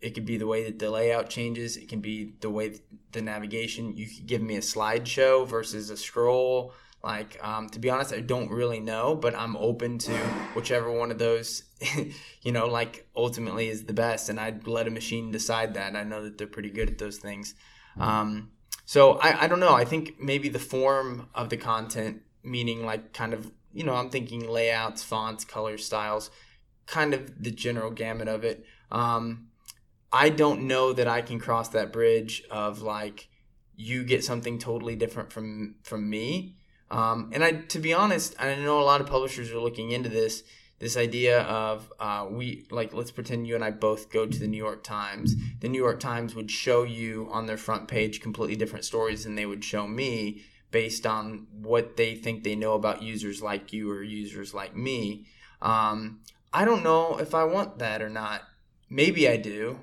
it 0.00 0.14
could 0.14 0.26
be 0.26 0.36
the 0.36 0.46
way 0.46 0.64
that 0.64 0.78
the 0.78 0.90
layout 0.90 1.30
changes. 1.30 1.76
It 1.76 1.88
can 1.88 2.00
be 2.00 2.34
the 2.40 2.50
way 2.50 2.80
the 3.12 3.22
navigation. 3.22 3.96
You 3.96 4.06
could 4.06 4.26
give 4.26 4.42
me 4.42 4.56
a 4.56 4.60
slideshow 4.60 5.46
versus 5.46 5.90
a 5.90 5.96
scroll. 5.96 6.72
Like, 7.02 7.38
um, 7.42 7.68
to 7.70 7.78
be 7.78 7.88
honest, 7.88 8.12
I 8.12 8.20
don't 8.20 8.50
really 8.50 8.80
know, 8.80 9.14
but 9.14 9.34
I'm 9.34 9.56
open 9.56 9.98
to 9.98 10.12
whichever 10.54 10.90
one 10.90 11.10
of 11.10 11.18
those, 11.18 11.62
you 12.42 12.52
know, 12.52 12.66
like 12.66 13.08
ultimately 13.14 13.68
is 13.68 13.84
the 13.84 13.92
best. 13.92 14.28
And 14.28 14.40
I'd 14.40 14.66
let 14.66 14.88
a 14.88 14.90
machine 14.90 15.30
decide 15.30 15.74
that. 15.74 15.94
I 15.94 16.02
know 16.02 16.24
that 16.24 16.36
they're 16.36 16.46
pretty 16.46 16.70
good 16.70 16.90
at 16.90 16.98
those 16.98 17.18
things. 17.18 17.54
Um, 17.98 18.50
so 18.86 19.14
I, 19.18 19.42
I 19.44 19.46
don't 19.48 19.60
know. 19.60 19.74
I 19.74 19.84
think 19.84 20.20
maybe 20.20 20.48
the 20.48 20.60
form 20.60 21.28
of 21.34 21.50
the 21.50 21.56
content, 21.56 22.22
meaning 22.42 22.86
like 22.86 23.12
kind 23.12 23.34
of, 23.34 23.52
you 23.74 23.84
know, 23.84 23.94
I'm 23.94 24.10
thinking 24.10 24.48
layouts, 24.48 25.02
fonts, 25.02 25.44
colors, 25.44 25.84
styles, 25.84 26.30
kind 26.86 27.12
of 27.12 27.42
the 27.42 27.50
general 27.50 27.90
gamut 27.90 28.28
of 28.28 28.44
it. 28.44 28.64
Um, 28.92 29.48
I 30.12 30.28
don't 30.28 30.62
know 30.62 30.92
that 30.92 31.08
I 31.08 31.20
can 31.20 31.40
cross 31.40 31.68
that 31.70 31.92
bridge 31.92 32.44
of 32.48 32.80
like 32.80 33.28
you 33.74 34.04
get 34.04 34.24
something 34.24 34.58
totally 34.58 34.94
different 34.94 35.32
from 35.32 35.74
from 35.82 36.08
me. 36.08 36.56
Um, 36.88 37.30
and 37.34 37.42
I, 37.42 37.52
to 37.52 37.80
be 37.80 37.92
honest, 37.92 38.36
I 38.38 38.54
know 38.54 38.80
a 38.80 38.84
lot 38.84 39.00
of 39.00 39.08
publishers 39.08 39.50
are 39.50 39.58
looking 39.58 39.90
into 39.90 40.08
this 40.08 40.44
this 40.78 40.96
idea 40.96 41.40
of 41.42 41.92
uh, 41.98 42.26
we 42.30 42.66
like 42.70 42.92
let's 42.92 43.10
pretend 43.10 43.46
you 43.46 43.54
and 43.54 43.64
I 43.64 43.70
both 43.70 44.10
go 44.10 44.26
to 44.26 44.38
the 44.38 44.46
New 44.46 44.58
York 44.58 44.84
Times. 44.84 45.34
The 45.60 45.68
New 45.68 45.82
York 45.82 46.00
Times 46.00 46.34
would 46.34 46.50
show 46.50 46.82
you 46.82 47.28
on 47.30 47.46
their 47.46 47.56
front 47.56 47.88
page 47.88 48.20
completely 48.20 48.56
different 48.56 48.84
stories 48.84 49.24
than 49.24 49.34
they 49.34 49.46
would 49.46 49.64
show 49.64 49.86
me 49.86 50.42
based 50.70 51.06
on 51.06 51.46
what 51.52 51.96
they 51.96 52.14
think 52.14 52.44
they 52.44 52.54
know 52.54 52.74
about 52.74 53.02
users 53.02 53.40
like 53.40 53.72
you 53.72 53.90
or 53.90 54.02
users 54.02 54.52
like 54.52 54.76
me. 54.76 55.26
Um, 55.62 56.20
I 56.52 56.64
don't 56.64 56.82
know 56.82 57.18
if 57.18 57.34
I 57.34 57.44
want 57.44 57.78
that 57.78 58.02
or 58.02 58.10
not. 58.10 58.42
Maybe 58.90 59.28
I 59.28 59.36
do. 59.36 59.78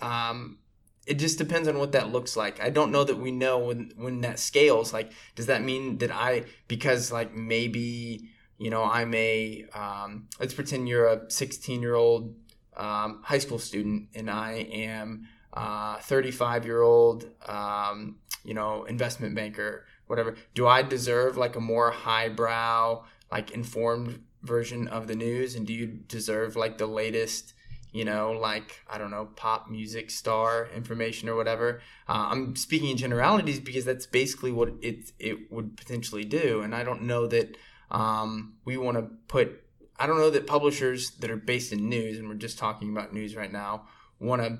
Um, 0.00 0.58
it 1.06 1.14
just 1.14 1.38
depends 1.38 1.66
on 1.66 1.78
what 1.78 1.92
that 1.92 2.12
looks 2.12 2.36
like. 2.36 2.60
I 2.60 2.70
don't 2.70 2.92
know 2.92 3.02
that 3.02 3.18
we 3.18 3.32
know 3.32 3.58
when 3.58 3.92
when 3.96 4.20
that 4.20 4.38
scales. 4.38 4.92
Like, 4.92 5.10
does 5.34 5.46
that 5.46 5.62
mean 5.62 5.98
that 5.98 6.12
I 6.12 6.44
because 6.68 7.10
like 7.10 7.34
maybe 7.34 8.28
you 8.62 8.70
know, 8.70 8.84
I'm 8.84 9.12
a, 9.14 9.64
um, 9.74 10.28
let's 10.38 10.54
pretend 10.54 10.88
you're 10.88 11.08
a 11.08 11.28
16 11.28 11.82
year 11.82 11.96
old 11.96 12.36
um, 12.76 13.20
high 13.24 13.38
school 13.38 13.58
student 13.58 14.10
and 14.14 14.30
I 14.30 14.52
am 14.72 15.26
a 15.52 16.00
35 16.00 16.64
year 16.64 16.80
old, 16.80 17.28
um, 17.48 18.18
you 18.44 18.54
know, 18.54 18.84
investment 18.84 19.34
banker, 19.34 19.84
whatever. 20.06 20.36
Do 20.54 20.68
I 20.68 20.82
deserve 20.82 21.36
like 21.36 21.56
a 21.56 21.60
more 21.60 21.90
highbrow, 21.90 23.02
like 23.32 23.50
informed 23.50 24.22
version 24.42 24.86
of 24.86 25.08
the 25.08 25.16
news? 25.16 25.56
And 25.56 25.66
do 25.66 25.72
you 25.72 25.86
deserve 25.88 26.54
like 26.54 26.78
the 26.78 26.86
latest, 26.86 27.54
you 27.90 28.04
know, 28.04 28.30
like 28.30 28.80
I 28.88 28.96
don't 28.96 29.10
know, 29.10 29.30
pop 29.34 29.70
music 29.70 30.08
star 30.08 30.68
information 30.72 31.28
or 31.28 31.34
whatever. 31.34 31.80
Uh, 32.08 32.28
I'm 32.30 32.54
speaking 32.54 32.90
in 32.90 32.96
generalities 32.96 33.58
because 33.58 33.84
that's 33.84 34.06
basically 34.06 34.52
what 34.52 34.72
it 34.80 35.10
it 35.18 35.50
would 35.50 35.76
potentially 35.76 36.24
do, 36.24 36.62
and 36.62 36.76
I 36.76 36.84
don't 36.84 37.02
know 37.02 37.26
that 37.26 37.56
um, 37.92 38.54
we 38.64 38.76
want 38.76 38.96
to 38.96 39.04
put. 39.28 39.62
I 39.96 40.06
don't 40.06 40.18
know 40.18 40.30
that 40.30 40.46
publishers 40.48 41.10
that 41.20 41.30
are 41.30 41.36
based 41.36 41.72
in 41.72 41.88
news, 41.88 42.18
and 42.18 42.28
we're 42.28 42.34
just 42.34 42.58
talking 42.58 42.90
about 42.90 43.12
news 43.12 43.36
right 43.36 43.52
now, 43.52 43.86
want 44.18 44.42
to 44.42 44.58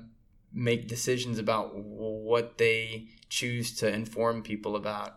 make 0.53 0.87
decisions 0.87 1.39
about 1.39 1.75
what 1.75 2.57
they 2.59 3.07
choose 3.27 3.75
to 3.79 3.91
inform 3.91 4.43
people 4.43 4.75
about. 4.75 5.15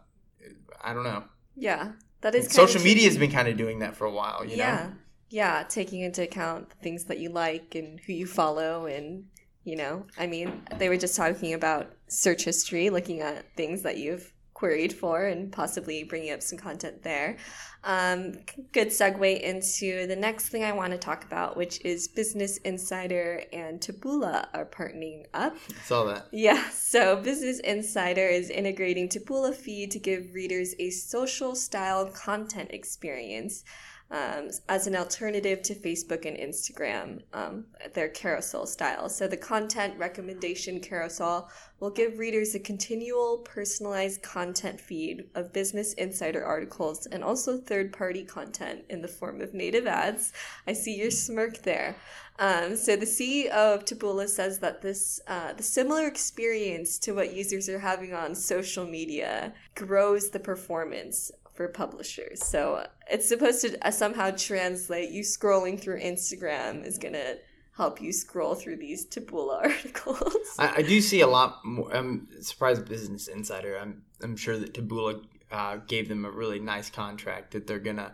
I 0.83 0.95
don't 0.95 1.05
know. 1.05 1.25
Yeah, 1.55 1.93
that 2.23 2.35
is 2.35 2.51
social 2.51 2.83
media 2.83 3.05
has 3.05 3.19
been 3.19 3.31
kind 3.31 3.49
of 3.49 3.57
doing 3.57 3.81
that 3.81 3.95
for 3.95 4.07
a 4.07 4.11
while. 4.11 4.45
You 4.45 4.57
yeah, 4.57 4.77
know? 4.77 4.93
yeah, 5.29 5.65
taking 5.69 6.01
into 6.01 6.23
account 6.23 6.71
the 6.71 6.77
things 6.77 7.05
that 7.05 7.19
you 7.19 7.29
like 7.29 7.75
and 7.75 8.01
who 8.01 8.15
you 8.15 8.27
follow, 8.27 8.87
and 8.87 9.27
you 9.65 9.77
know, 9.77 10.07
I 10.19 10.27
mean, 10.27 10.63
they 10.79 10.89
were 10.89 10.97
just 10.97 11.17
talking 11.17 11.53
about 11.53 11.93
search 12.09 12.45
history, 12.45 12.89
looking 12.89 13.21
at 13.21 13.55
things 13.57 13.83
that 13.83 13.99
you've 13.99 14.33
queried 14.57 14.91
for 14.91 15.27
and 15.27 15.53
possibly 15.53 16.03
bringing 16.03 16.33
up 16.33 16.41
some 16.41 16.59
content 16.59 17.03
there. 17.03 17.37
Um, 17.85 18.39
good 18.73 18.89
segue 18.89 19.43
into 19.43 20.07
the 20.07 20.17
next 20.17 20.49
thing 20.49 20.65
I 20.65 20.73
want 20.73 20.93
to 20.93 20.99
talk 20.99 21.25
about, 21.25 21.59
which 21.59 21.79
is 21.85 22.09
Business 22.09 22.57
Insider 22.59 23.43
and 23.53 23.83
Taboola 23.83 24.47
are 24.55 24.65
partnering 24.65 25.27
up. 25.35 25.55
Saw 25.85 26.05
that. 26.05 26.29
Yeah, 26.33 26.71
so 26.71 27.17
Business 27.17 27.61
Insider 27.61 28.27
is 28.27 28.49
integrating 28.49 29.11
Taboola 29.11 29.55
feed 29.55 29.91
to 29.91 29.99
give 29.99 30.33
readers 30.33 30.75
a 30.79 30.89
social 30.89 31.55
style 31.55 32.07
content 32.07 32.71
experience 32.71 33.63
um, 34.11 34.51
as 34.69 34.87
an 34.87 34.95
alternative 34.95 35.63
to 35.63 35.75
Facebook 35.75 36.27
and 36.27 36.37
Instagram, 36.37 37.23
um, 37.33 37.65
their 37.93 38.09
carousel 38.09 38.67
style. 38.67 39.09
So 39.09 39.27
the 39.27 39.37
content 39.37 39.99
recommendation 39.99 40.81
carousel 40.81 41.51
will 41.81 41.91
give 41.91 42.19
readers 42.19 42.55
a 42.55 42.61
continual 42.61 43.39
personalized 43.39 44.23
content 44.23 44.81
feed 44.81 45.25
of 45.35 45.53
Business 45.53 45.93
Insider 45.95 46.45
articles 46.45 47.07
and 47.07 47.25
also 47.25 47.59
third 47.59 47.93
party 47.93 48.25
content 48.25 48.85
in 48.89 49.03
the 49.03 49.09
form 49.09 49.41
of 49.41 49.55
native 49.55 49.87
ads. 49.89 50.33
I 50.69 50.73
see 50.73 50.97
your 50.97 51.11
smirk 51.11 51.63
there. 51.63 51.97
Um, 52.39 52.77
so 52.77 52.97
the 52.97 53.07
CEO 53.07 53.51
of 53.51 53.85
Taboola 53.85 54.29
says 54.29 54.59
that 54.61 54.83
this 54.83 55.21
uh, 55.27 55.55
the 55.55 55.63
similar 55.63 56.07
experience 56.07 56.99
to 57.01 57.13
what 57.13 57.35
users 57.35 57.69
are 57.69 57.79
having 57.79 58.13
on 58.13 58.35
social 58.35 58.87
media 58.87 59.55
grows 59.75 60.31
the 60.31 60.41
performance 60.41 61.33
for 61.57 61.69
publishers. 61.69 62.45
So 62.45 62.87
it's 63.11 63.29
supposed 63.29 63.63
to 63.63 63.87
uh, 63.87 63.91
somehow 63.91 64.31
translate. 64.31 65.11
You 65.11 65.23
scrolling 65.23 65.81
through 65.81 66.01
Instagram 66.01 66.85
is 66.85 66.99
gonna 66.99 67.37
help 67.77 68.01
you 68.01 68.13
scroll 68.13 68.55
through 68.55 68.77
these 68.77 69.07
Taboola 69.07 69.57
articles. 69.63 70.35
I, 70.59 70.77
I 70.77 70.83
do 70.83 71.01
see 71.01 71.21
a 71.21 71.27
lot 71.27 71.65
more. 71.65 71.95
I'm 71.95 72.29
surprised 72.41 72.87
Business 72.89 73.29
Insider. 73.29 73.79
I'm 73.79 74.03
I'm 74.23 74.37
sure 74.37 74.59
that 74.59 74.75
Taboola 74.75 75.25
uh, 75.51 75.77
gave 75.87 76.09
them 76.09 76.25
a 76.25 76.31
really 76.31 76.59
nice 76.59 76.91
contract 76.91 77.53
that 77.53 77.67
they're 77.67 77.79
gonna. 77.79 78.13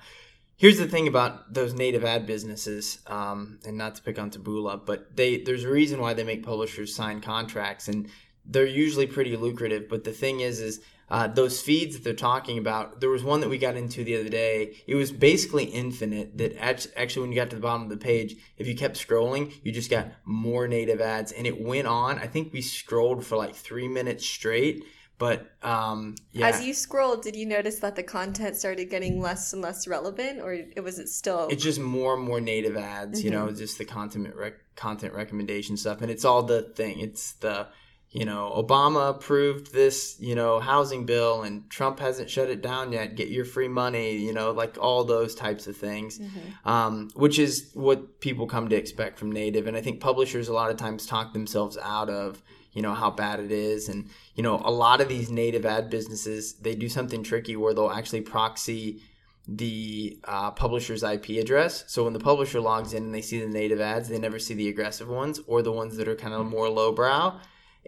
Here's 0.56 0.78
the 0.78 0.86
thing 0.86 1.08
about 1.08 1.52
those 1.52 1.74
native 1.74 2.04
ad 2.04 2.24
businesses, 2.24 3.00
um, 3.08 3.58
and 3.66 3.76
not 3.76 3.96
to 3.96 4.02
pick 4.02 4.18
on 4.18 4.30
Taboola, 4.30 4.84
but 4.84 5.16
they 5.16 5.38
there's 5.38 5.64
a 5.64 5.70
reason 5.70 6.00
why 6.00 6.14
they 6.14 6.24
make 6.24 6.44
publishers 6.44 6.94
sign 6.94 7.20
contracts, 7.20 7.88
and 7.88 8.08
they're 8.44 8.66
usually 8.66 9.06
pretty 9.06 9.36
lucrative. 9.36 9.88
But 9.88 10.04
the 10.04 10.12
thing 10.12 10.40
is, 10.40 10.60
is 10.60 10.80
uh, 11.08 11.28
those 11.28 11.60
feeds 11.60 11.94
that 11.94 12.04
they're 12.04 12.14
talking 12.14 12.58
about, 12.58 13.00
there 13.00 13.10
was 13.10 13.22
one 13.22 13.40
that 13.40 13.50
we 13.50 13.58
got 13.58 13.76
into 13.76 14.02
the 14.02 14.18
other 14.18 14.30
day. 14.30 14.76
It 14.86 14.94
was 14.94 15.12
basically 15.12 15.64
infinite. 15.64 16.38
That 16.38 16.56
actually, 16.62 17.22
when 17.22 17.32
you 17.32 17.36
got 17.36 17.50
to 17.50 17.56
the 17.56 17.62
bottom 17.62 17.82
of 17.82 17.90
the 17.90 17.96
page, 17.96 18.36
if 18.56 18.66
you 18.66 18.74
kept 18.74 18.96
scrolling, 18.96 19.52
you 19.62 19.72
just 19.72 19.90
got 19.90 20.08
more 20.24 20.66
native 20.66 21.00
ads, 21.00 21.32
and 21.32 21.46
it 21.46 21.60
went 21.60 21.86
on. 21.86 22.18
I 22.18 22.26
think 22.26 22.52
we 22.52 22.62
scrolled 22.62 23.26
for 23.26 23.36
like 23.36 23.54
three 23.54 23.88
minutes 23.88 24.26
straight. 24.26 24.84
But 25.18 25.52
um, 25.62 26.16
yeah. 26.32 26.48
As 26.48 26.64
you 26.64 26.74
scrolled, 26.74 27.22
did 27.22 27.36
you 27.36 27.46
notice 27.46 27.78
that 27.78 27.94
the 27.94 28.02
content 28.02 28.56
started 28.56 28.90
getting 28.90 29.20
less 29.20 29.52
and 29.52 29.62
less 29.62 29.86
relevant, 29.86 30.40
or 30.40 30.64
was 30.82 30.98
it 30.98 31.08
still? 31.08 31.46
It's 31.48 31.62
just 31.62 31.78
more 31.78 32.14
and 32.14 32.24
more 32.24 32.40
native 32.40 32.76
ads. 32.76 33.18
Mm-hmm. 33.18 33.26
You 33.26 33.32
know, 33.32 33.50
just 33.52 33.78
the 33.78 33.84
content 33.84 34.34
rec- 34.34 34.74
content 34.74 35.14
recommendation 35.14 35.76
stuff, 35.76 36.02
and 36.02 36.10
it's 36.10 36.24
all 36.24 36.42
the 36.42 36.62
thing. 36.62 36.98
It's 36.98 37.34
the 37.34 37.68
you 38.12 38.26
know, 38.26 38.52
Obama 38.54 39.08
approved 39.08 39.72
this, 39.72 40.16
you 40.20 40.34
know, 40.34 40.60
housing 40.60 41.06
bill 41.06 41.42
and 41.42 41.68
Trump 41.70 41.98
hasn't 41.98 42.28
shut 42.28 42.50
it 42.50 42.60
down 42.60 42.92
yet. 42.92 43.16
Get 43.16 43.28
your 43.28 43.46
free 43.46 43.68
money, 43.68 44.18
you 44.18 44.34
know, 44.34 44.50
like 44.50 44.76
all 44.78 45.04
those 45.04 45.34
types 45.34 45.66
of 45.66 45.78
things, 45.78 46.18
mm-hmm. 46.18 46.68
um, 46.68 47.10
which 47.14 47.38
is 47.38 47.70
what 47.72 48.20
people 48.20 48.46
come 48.46 48.68
to 48.68 48.76
expect 48.76 49.18
from 49.18 49.32
native. 49.32 49.66
And 49.66 49.78
I 49.78 49.80
think 49.80 50.00
publishers 50.00 50.48
a 50.48 50.52
lot 50.52 50.70
of 50.70 50.76
times 50.76 51.06
talk 51.06 51.32
themselves 51.32 51.78
out 51.82 52.10
of, 52.10 52.42
you 52.72 52.82
know, 52.82 52.92
how 52.92 53.10
bad 53.10 53.40
it 53.40 53.50
is. 53.50 53.88
And, 53.88 54.10
you 54.34 54.42
know, 54.42 54.60
a 54.62 54.70
lot 54.70 55.00
of 55.00 55.08
these 55.08 55.30
native 55.30 55.64
ad 55.64 55.88
businesses, 55.88 56.52
they 56.54 56.74
do 56.74 56.90
something 56.90 57.22
tricky 57.22 57.56
where 57.56 57.72
they'll 57.72 57.90
actually 57.90 58.20
proxy 58.20 59.00
the 59.48 60.18
uh, 60.24 60.50
publisher's 60.50 61.02
IP 61.02 61.30
address. 61.30 61.84
So 61.86 62.04
when 62.04 62.12
the 62.12 62.20
publisher 62.20 62.60
logs 62.60 62.92
in 62.92 63.04
and 63.04 63.14
they 63.14 63.22
see 63.22 63.40
the 63.40 63.48
native 63.48 63.80
ads, 63.80 64.10
they 64.10 64.18
never 64.18 64.38
see 64.38 64.52
the 64.52 64.68
aggressive 64.68 65.08
ones 65.08 65.40
or 65.46 65.62
the 65.62 65.72
ones 65.72 65.96
that 65.96 66.08
are 66.08 66.14
kind 66.14 66.34
of 66.34 66.44
more 66.44 66.68
lowbrow. 66.68 67.40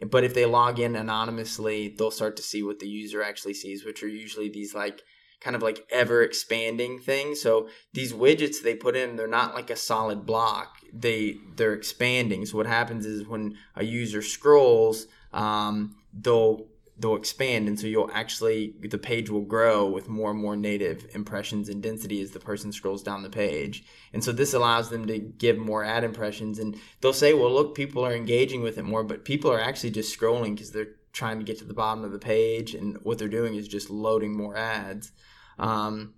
But 0.03 0.25
if 0.25 0.35
they 0.35 0.45
log 0.45 0.81
in 0.81 0.97
anonymously, 0.97 1.95
they'll 1.97 2.11
start 2.11 2.37
to 2.37 2.43
see 2.43 2.63
what 2.63 2.81
the 2.81 2.89
user 2.89 3.23
actually 3.23 3.55
sees, 3.55 3.85
which 3.85 4.03
are 4.03 4.09
usually 4.09 4.49
these 4.49 4.75
like 4.75 5.03
kind 5.41 5.55
of 5.55 5.63
like 5.63 5.87
ever 5.91 6.23
expanding 6.23 6.99
things. 6.99 7.41
So 7.41 7.69
these 7.93 8.13
widgets 8.13 8.63
they 8.63 8.75
put 8.75 8.97
in, 8.97 9.17
they're 9.17 9.29
not 9.29 9.55
like 9.55 9.71
a 9.71 9.77
solid 9.77 10.27
block. 10.27 10.79
They 10.93 11.37
they're 11.57 11.75
expanding. 11.75 12.47
So 12.47 12.57
what 12.57 12.67
happens 12.67 13.07
is 13.07 13.27
when 13.27 13.57
a 13.77 13.85
user 13.85 14.23
scrolls, 14.23 15.07
um, 15.33 15.97
they'll 16.13 16.67
they'll 16.99 17.17
expand 17.17 17.67
and 17.67 17.79
so 17.79 17.87
you'll 17.87 18.11
actually 18.13 18.75
the 18.81 18.99
page 18.99 19.29
will 19.29 19.41
grow 19.41 19.85
with 19.85 20.09
more 20.09 20.31
and 20.31 20.41
more 20.41 20.57
native 20.57 21.07
impressions 21.15 21.69
and 21.69 21.83
density 21.83 22.21
as 22.21 22.31
the 22.31 22.39
person 22.39 22.71
scrolls 22.71 23.03
down 23.03 23.23
the 23.23 23.31
page. 23.31 23.85
And 24.13 24.23
so 24.23 24.31
this 24.33 24.55
allows 24.55 24.91
them 24.91 25.07
to 25.07 25.19
give 25.19 25.59
more 25.59 25.85
ad 25.85 26.05
impressions 26.05 26.59
and 26.59 26.77
they'll 27.01 27.13
say 27.13 27.35
well 27.35 27.53
look 27.53 27.75
people 27.75 28.05
are 28.05 28.15
engaging 28.15 28.63
with 28.63 28.79
it 28.79 28.85
more 28.85 29.03
but 29.03 29.25
people 29.25 29.51
are 29.51 29.61
actually 29.61 29.91
just 29.91 30.19
scrolling 30.19 30.55
because 30.55 30.71
they're 30.71 30.95
trying 31.13 31.39
to 31.39 31.45
get 31.45 31.59
to 31.59 31.65
the 31.65 31.75
bottom 31.75 32.05
of 32.05 32.13
the 32.13 32.19
page 32.19 32.75
and 32.75 32.99
what 33.03 33.19
they're 33.19 33.29
doing 33.29 33.55
is 33.55 33.69
just 33.69 33.89
loading 33.89 34.37
more 34.37 34.57
ads. 34.57 35.13
Um, 35.59 36.15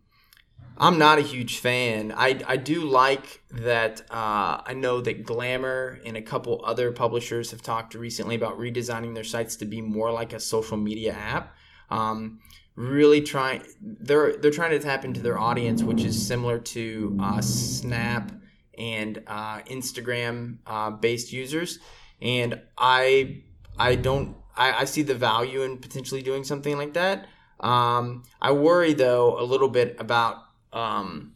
I'm 0.78 0.99
not 0.99 1.18
a 1.18 1.23
huge 1.23 1.59
fan. 1.59 2.12
I, 2.14 2.40
I 2.47 2.56
do 2.56 2.83
like 2.85 3.42
that. 3.50 4.02
Uh, 4.11 4.61
I 4.64 4.75
know 4.75 5.00
that 5.00 5.25
Glamour 5.25 6.00
and 6.04 6.16
a 6.16 6.23
couple 6.23 6.61
other 6.64 6.92
publishers 6.92 7.50
have 7.50 7.62
talked 7.62 7.95
recently 7.95 8.35
about 8.35 8.59
redesigning 8.59 9.14
their 9.14 9.25
sites 9.25 9.56
to 9.56 9.64
be 9.64 9.80
more 9.80 10.12
like 10.12 10.33
a 10.33 10.40
social 10.40 10.76
media 10.76 11.12
app. 11.12 11.54
Um, 11.88 12.40
really 12.75 13.23
trying 13.23 13.62
they're 13.80 14.37
they're 14.37 14.50
trying 14.50 14.73
to 14.73 14.78
tap 14.78 15.04
into 15.04 15.21
their 15.21 15.38
audience, 15.38 15.83
which 15.83 16.04
is 16.04 16.26
similar 16.26 16.59
to 16.59 17.16
uh, 17.23 17.40
Snap 17.40 18.33
and 18.76 19.23
uh, 19.26 19.61
Instagram 19.62 20.59
uh, 20.66 20.90
based 20.90 21.33
users. 21.33 21.78
And 22.21 22.61
I 22.76 23.42
I 23.78 23.95
don't 23.95 24.37
I, 24.56 24.73
I 24.73 24.85
see 24.85 25.02
the 25.02 25.14
value 25.14 25.62
in 25.62 25.78
potentially 25.78 26.23
doing 26.23 26.45
something 26.45 26.76
like 26.76 26.92
that. 26.95 27.28
Um, 27.61 28.25
I 28.42 28.52
worry 28.52 28.92
though 28.92 29.40
a 29.40 29.45
little 29.45 29.68
bit 29.68 29.97
about 29.99 30.46
um, 30.76 31.33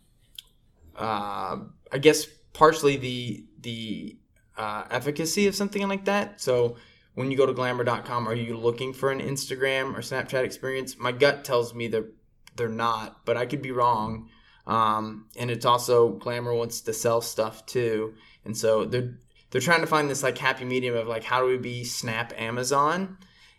uh, 0.97 1.56
I 1.90 1.99
guess 1.99 2.26
partially 2.52 2.97
the 2.97 3.47
the 3.61 4.18
uh, 4.56 4.85
efficacy 4.90 5.47
of 5.47 5.54
something 5.54 5.88
like 5.88 6.04
that. 6.04 6.40
So 6.40 6.76
when 7.14 7.30
you 7.30 7.37
go 7.37 7.47
to 7.47 7.52
glamour.com, 7.52 8.28
are 8.28 8.35
you 8.35 8.56
looking 8.56 8.92
for 8.92 9.11
an 9.11 9.20
Instagram 9.20 9.97
or 9.97 10.00
Snapchat 10.00 10.44
experience? 10.44 10.99
My 10.99 11.12
gut 11.12 11.44
tells 11.44 11.75
me 11.75 11.88
they're 11.88 12.11
they're 12.56 12.68
not, 12.68 13.25
but 13.25 13.37
I 13.37 13.47
could 13.47 13.62
be 13.62 13.70
wrong. 13.70 14.28
Um, 14.66 15.26
and 15.37 15.50
it's 15.50 15.64
also 15.64 16.11
Glamour 16.11 16.54
wants 16.54 16.82
to 16.82 16.92
sell 16.92 17.23
stuff 17.23 17.64
too, 17.64 18.14
and 18.44 18.56
so 18.56 18.85
they're 18.85 19.18
they're 19.50 19.61
trying 19.61 19.80
to 19.80 19.87
find 19.87 20.11
this 20.11 20.23
like 20.23 20.37
happy 20.37 20.64
medium 20.64 20.97
of 20.97 21.09
like 21.09 21.25
how 21.25 21.40
do 21.40 21.47
we 21.47 21.56
be 21.56 21.82
Snap 21.82 22.35
Amazon, 22.37 23.16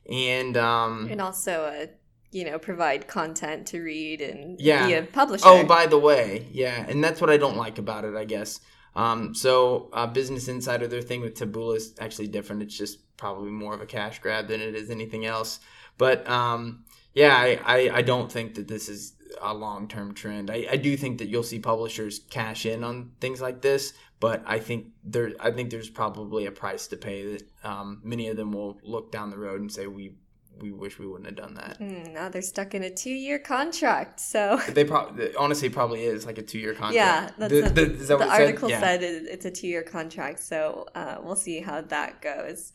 and 0.09 0.55
um, 0.57 1.07
and 1.09 1.19
also 1.19 1.65
a 1.65 1.89
you 2.31 2.45
know, 2.45 2.57
provide 2.57 3.07
content 3.07 3.67
to 3.67 3.81
read 3.81 4.21
and 4.21 4.59
yeah. 4.59 4.87
be 4.87 4.93
a 4.93 5.03
publisher. 5.03 5.43
Oh, 5.47 5.63
by 5.65 5.85
the 5.85 5.99
way, 5.99 6.47
yeah, 6.51 6.85
and 6.87 7.03
that's 7.03 7.19
what 7.19 7.29
I 7.29 7.37
don't 7.37 7.57
like 7.57 7.77
about 7.77 8.05
it, 8.05 8.15
I 8.15 8.25
guess. 8.25 8.61
Um, 8.95 9.33
so 9.33 9.89
uh, 9.93 10.07
Business 10.07 10.47
Insider, 10.47 10.87
their 10.87 11.01
thing 11.01 11.21
with 11.21 11.35
Taboola 11.35 11.77
is 11.77 11.93
actually 11.99 12.27
different. 12.27 12.61
It's 12.61 12.77
just 12.77 12.99
probably 13.17 13.51
more 13.51 13.73
of 13.73 13.81
a 13.81 13.85
cash 13.85 14.19
grab 14.19 14.47
than 14.47 14.61
it 14.61 14.75
is 14.75 14.89
anything 14.89 15.25
else. 15.25 15.59
But 15.97 16.27
um, 16.29 16.85
yeah, 17.13 17.35
I, 17.35 17.59
I, 17.65 17.97
I, 17.97 18.01
don't 18.01 18.31
think 18.31 18.55
that 18.55 18.67
this 18.67 18.89
is 18.89 19.13
a 19.41 19.53
long 19.53 19.87
term 19.87 20.13
trend. 20.13 20.49
I, 20.49 20.65
I 20.71 20.77
do 20.77 20.97
think 20.97 21.19
that 21.19 21.27
you'll 21.27 21.43
see 21.43 21.59
publishers 21.59 22.19
cash 22.29 22.65
in 22.65 22.83
on 22.83 23.11
things 23.19 23.41
like 23.41 23.61
this, 23.61 23.93
but 24.19 24.43
I 24.45 24.59
think 24.59 24.87
there 25.03 25.31
I 25.39 25.51
think 25.51 25.69
there's 25.69 25.89
probably 25.89 26.45
a 26.45 26.51
price 26.51 26.87
to 26.87 26.97
pay 26.97 27.33
that 27.33 27.43
um, 27.63 28.01
many 28.03 28.29
of 28.29 28.37
them 28.37 28.51
will 28.51 28.79
look 28.83 29.11
down 29.11 29.29
the 29.29 29.37
road 29.37 29.61
and 29.61 29.71
say 29.71 29.87
we 29.87 30.15
we 30.59 30.71
wish 30.71 30.99
we 30.99 31.07
wouldn't 31.07 31.25
have 31.25 31.35
done 31.35 31.55
that. 31.55 31.79
Mm, 31.79 32.13
now 32.13 32.29
they're 32.29 32.41
stuck 32.41 32.75
in 32.75 32.83
a 32.83 32.89
two-year 32.89 33.39
contract. 33.39 34.19
So 34.19 34.59
they 34.69 34.83
probably 34.83 35.35
honestly 35.35 35.69
probably 35.69 36.03
is 36.03 36.25
like 36.25 36.37
a 36.37 36.43
two-year 36.43 36.73
contract. 36.73 36.95
Yeah, 36.95 37.29
that's 37.37 37.53
the, 37.53 37.61
the, 37.69 37.93
is 37.93 38.07
that 38.07 38.19
the 38.19 38.25
what 38.25 38.39
it 38.39 38.41
article 38.41 38.69
said, 38.69 38.79
said 38.79 39.03
it, 39.03 39.23
it's 39.29 39.45
a 39.45 39.51
two-year 39.51 39.83
contract. 39.83 40.39
So 40.39 40.87
uh, 40.95 41.17
we'll 41.23 41.35
see 41.35 41.61
how 41.61 41.81
that 41.81 42.21
goes. 42.21 42.73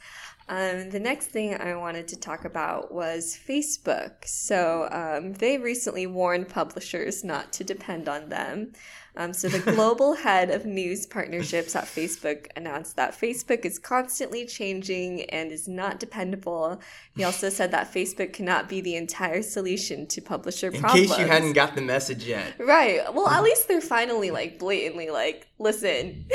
Um, 0.48 0.90
the 0.90 1.00
next 1.00 1.26
thing 1.28 1.54
I 1.54 1.74
wanted 1.74 2.06
to 2.08 2.16
talk 2.16 2.44
about 2.44 2.94
was 2.94 3.36
Facebook. 3.48 4.24
So 4.24 4.88
um, 4.92 5.32
they 5.32 5.58
recently 5.58 6.06
warned 6.06 6.48
publishers 6.48 7.24
not 7.24 7.52
to 7.54 7.64
depend 7.64 8.08
on 8.08 8.28
them. 8.28 8.72
Um, 9.16 9.32
so 9.32 9.48
the 9.48 9.58
global 9.72 10.14
head 10.14 10.50
of 10.50 10.66
news 10.66 11.06
partnerships 11.06 11.74
at 11.74 11.84
Facebook 11.84 12.48
announced 12.54 12.96
that 12.96 13.18
Facebook 13.18 13.64
is 13.64 13.78
constantly 13.78 14.44
changing 14.44 15.22
and 15.30 15.50
is 15.50 15.66
not 15.66 15.98
dependable. 15.98 16.80
He 17.16 17.24
also 17.24 17.48
said 17.48 17.70
that 17.70 17.92
Facebook 17.92 18.32
cannot 18.32 18.68
be 18.68 18.80
the 18.80 18.94
entire 18.96 19.42
solution 19.42 20.06
to 20.08 20.20
publisher 20.20 20.68
In 20.70 20.80
problems. 20.80 21.08
case 21.08 21.18
you 21.18 21.26
hadn't 21.26 21.54
got 21.54 21.74
the 21.74 21.80
message 21.82 22.24
yet. 22.24 22.54
Right. 22.58 23.00
Well, 23.14 23.28
at 23.28 23.42
least 23.42 23.68
they're 23.68 23.80
finally 23.80 24.30
like 24.30 24.58
blatantly 24.58 25.08
like, 25.10 25.46
listen, 25.58 26.26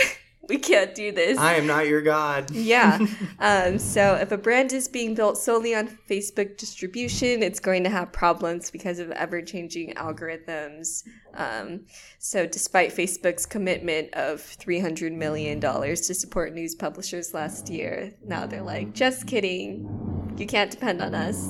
we 0.50 0.58
can't 0.58 0.96
do 0.96 1.12
this. 1.12 1.38
I 1.38 1.54
am 1.56 1.68
not 1.68 1.88
your 1.88 2.02
god. 2.02 2.52
yeah. 2.52 3.00
Um, 3.40 3.80
so 3.80 4.16
if 4.16 4.32
a 4.32 4.38
brand 4.38 4.72
is 4.72 4.88
being 4.88 5.16
built 5.16 5.36
solely 5.36 5.74
on 5.74 5.88
Facebook 6.08 6.58
distribution, 6.58 7.42
it's 7.42 7.60
going 7.60 7.84
to 7.86 7.90
have 7.90 8.12
problems 8.12 8.70
because 8.70 9.00
of 9.00 9.10
ever 9.12 9.42
changing 9.42 9.96
algorithms. 9.96 11.04
Um, 11.34 11.88
so 12.20 12.46
despite 12.46 12.92
Facebook's 12.92 13.48
commitment 13.48 14.14
of 14.14 14.42
$300 14.42 15.12
million 15.14 15.60
to 15.60 15.96
support 15.96 16.54
news 16.54 16.76
publishers 16.76 17.34
last 17.34 17.68
year, 17.68 18.14
now 18.24 18.46
they're 18.46 18.62
like, 18.62 18.94
just 18.94 19.26
kidding. 19.26 20.36
You 20.38 20.46
can't 20.46 20.70
depend 20.70 21.02
on 21.02 21.16
us. 21.16 21.50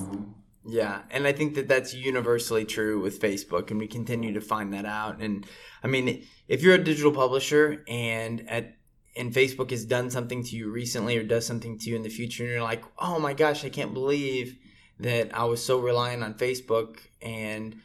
Yeah, 0.66 1.02
and 1.10 1.28
I 1.28 1.34
think 1.34 1.56
that 1.56 1.68
that's 1.68 1.94
universally 1.94 2.64
true 2.66 3.02
with 3.02 3.20
Facebook, 3.20 3.72
and 3.72 3.80
we 3.80 3.88
continue 3.88 4.32
to 4.34 4.42
find 4.42 4.74
that 4.74 4.86
out. 4.86 5.20
And 5.20 5.46
I 5.84 5.88
mean, 5.88 6.26
if 6.48 6.62
you're 6.62 6.76
a 6.76 6.84
digital 6.84 7.12
publisher 7.12 7.84
and 7.88 8.48
at 8.48 8.78
and 9.16 9.34
Facebook 9.34 9.72
has 9.72 9.86
done 9.86 10.10
something 10.10 10.44
to 10.44 10.56
you 10.56 10.72
recently 10.72 11.18
or 11.18 11.24
does 11.24 11.46
something 11.46 11.78
to 11.80 11.90
you 11.90 11.96
in 11.96 12.04
the 12.04 12.10
future, 12.10 12.44
and 12.44 12.52
you're 12.52 12.62
like, 12.62 12.84
oh 12.98 13.20
my 13.20 13.34
gosh, 13.34 13.66
I 13.66 13.70
can't 13.70 13.94
believe 13.94 14.58
that 15.00 15.36
I 15.38 15.46
was 15.46 15.64
so 15.64 15.80
reliant 15.80 16.24
on 16.24 16.36
Facebook, 16.36 16.98
and 17.22 17.76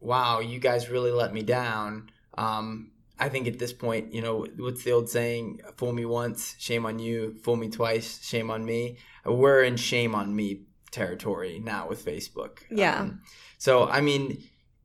wow, 0.00 0.40
you 0.40 0.58
guys 0.58 0.88
really 0.88 1.12
let 1.12 1.32
me 1.32 1.42
down. 1.42 2.10
Um, 2.38 2.92
I 3.18 3.28
think 3.28 3.46
at 3.46 3.58
this 3.58 3.72
point, 3.72 4.12
you 4.12 4.20
know, 4.20 4.46
what's 4.56 4.82
the 4.82 4.92
old 4.92 5.08
saying? 5.08 5.60
Fool 5.76 5.92
me 5.92 6.04
once, 6.04 6.56
shame 6.58 6.86
on 6.86 6.98
you. 6.98 7.34
Fool 7.42 7.56
me 7.56 7.68
twice, 7.68 8.24
shame 8.24 8.50
on 8.50 8.64
me. 8.64 8.96
We're 9.24 9.62
in 9.62 9.76
shame 9.76 10.14
on 10.14 10.34
me 10.34 10.62
territory 10.90 11.60
now 11.62 11.88
with 11.88 12.04
Facebook. 12.04 12.58
Yeah. 12.70 13.00
Um, 13.00 13.22
so, 13.58 13.88
I 13.88 14.00
mean, 14.00 14.42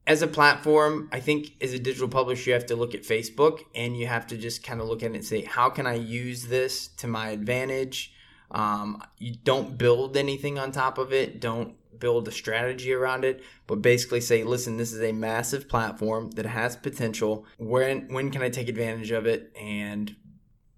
as 0.07 0.21
a 0.21 0.27
platform, 0.27 1.09
I 1.11 1.19
think 1.19 1.51
as 1.61 1.73
a 1.73 1.79
digital 1.79 2.07
publisher, 2.07 2.49
you 2.49 2.53
have 2.53 2.65
to 2.67 2.77
look 2.77 2.95
at 2.95 3.01
Facebook 3.01 3.65
and 3.75 3.97
you 3.97 4.07
have 4.07 4.25
to 4.27 4.37
just 4.37 4.63
kind 4.63 4.79
of 4.79 4.87
look 4.87 5.03
at 5.03 5.11
it 5.11 5.15
and 5.15 5.25
say, 5.25 5.41
how 5.41 5.69
can 5.69 5.85
I 5.85 5.95
use 5.95 6.45
this 6.45 6.87
to 6.87 7.07
my 7.07 7.29
advantage? 7.29 8.13
Um, 8.49 9.03
you 9.17 9.35
don't 9.43 9.77
build 9.77 10.15
anything 10.15 10.57
on 10.57 10.71
top 10.71 10.97
of 10.97 11.11
it. 11.11 11.41
Don't 11.41 11.75
build 11.99 12.25
a 12.29 12.31
strategy 12.31 12.93
around 12.93 13.25
it, 13.25 13.43
but 13.65 13.81
basically 13.81 14.21
say, 14.21 14.45
listen, 14.45 14.77
this 14.77 14.93
is 14.93 15.01
a 15.01 15.11
massive 15.11 15.67
platform 15.67 16.31
that 16.31 16.45
has 16.45 16.77
potential. 16.77 17.45
When 17.57 18.07
when 18.13 18.31
can 18.31 18.41
I 18.41 18.49
take 18.49 18.69
advantage 18.69 19.11
of 19.11 19.25
it? 19.25 19.51
And 19.59 20.15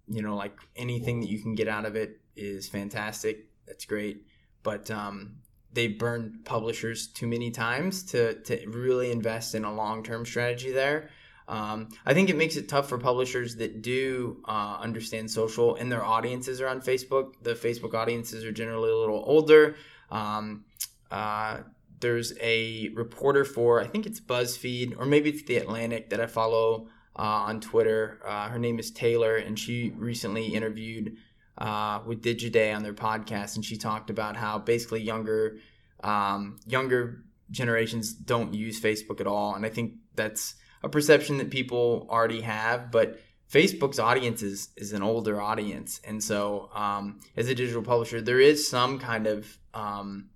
you 0.08 0.24
know, 0.24 0.36
like 0.36 0.58
anything 0.76 1.20
that 1.20 1.30
you 1.30 1.40
can 1.40 1.54
get 1.54 1.68
out 1.68 1.86
of 1.86 1.96
it 1.96 2.20
is 2.36 2.68
fantastic. 2.68 3.46
That's 3.68 3.86
great, 3.86 4.26
but 4.64 4.90
um, 4.90 5.36
they 5.74 5.88
burned 5.88 6.46
publishers 6.46 7.08
too 7.08 7.28
many 7.28 7.52
times 7.52 8.04
to 8.04 8.36
to 8.42 8.66
really 8.68 9.12
invest 9.12 9.56
in 9.56 9.64
a 9.64 9.74
long 9.74 10.04
term 10.04 10.26
strategy 10.26 10.72
there. 10.72 11.10
Um, 11.48 11.90
I 12.06 12.14
think 12.14 12.30
it 12.30 12.38
makes 12.38 12.58
it 12.58 12.70
tough 12.70 12.88
for 12.88 13.00
publishers 13.00 13.56
that 13.56 13.82
do 13.82 14.44
uh, 14.48 14.78
understand 14.80 15.32
social 15.32 15.76
and 15.76 15.92
their 15.92 16.06
audiences 16.06 16.62
are 16.62 16.68
on 16.68 16.80
Facebook. 16.80 17.34
The 17.42 17.56
Facebook 17.56 17.96
audiences 17.96 18.46
are 18.46 18.52
generally 18.52 18.92
a 18.92 18.96
little 18.96 19.24
older. 19.26 19.76
Um, 20.12 20.66
uh, 21.10 21.62
there's 22.00 22.34
a 22.40 22.90
reporter 22.90 23.44
for 23.46 23.82
I 23.82 23.88
think 23.88 24.06
it's 24.06 24.20
BuzzFeed 24.20 24.98
or 25.00 25.06
maybe 25.06 25.32
it's 25.32 25.44
the 25.44 25.58
Atlantic 25.58 26.12
that 26.12 26.22
I 26.22 26.28
follow 26.28 26.88
uh, 27.20 27.22
on 27.22 27.60
Twitter. 27.60 28.20
Uh, 28.26 28.48
her 28.50 28.60
name 28.60 28.80
is 28.80 28.92
Taylor, 28.92 29.36
and 29.36 29.60
she 29.60 29.92
recently 29.98 30.48
interviewed 30.48 31.18
uh, 31.60 32.00
with 32.06 32.24
Digiday 32.24 32.76
on 32.76 32.82
their 32.82 32.94
podcast, 32.94 33.56
and 33.56 33.64
she 33.64 33.78
talked 33.78 34.10
about 34.10 34.36
how 34.36 34.58
basically 34.58 35.02
younger 35.02 35.58
um, 36.04 36.60
younger 36.66 37.24
generations 37.52 38.14
don't 38.14 38.54
use 38.54 38.82
Facebook 38.82 39.20
at 39.22 39.28
all, 39.28 39.54
and 39.56 39.66
I 39.66 39.70
think 39.70 39.94
that's 40.16 40.56
a 40.84 40.90
perception 40.90 41.38
that 41.38 41.50
people 41.50 42.08
already 42.10 42.42
have, 42.42 42.92
but 42.92 43.20
Facebook's 43.52 44.00
audience 44.00 44.44
is, 44.44 44.70
is 44.78 44.94
an 44.94 45.02
older 45.02 45.42
audience. 45.42 46.00
And 46.04 46.24
so, 46.24 46.70
um, 46.74 47.20
as 47.36 47.48
a 47.48 47.56
digital 47.56 47.82
publisher, 47.82 48.22
there 48.22 48.40
is 48.40 48.70
some 48.70 49.00
kind 49.00 49.26
of, 49.26 49.58
um, 49.74 50.30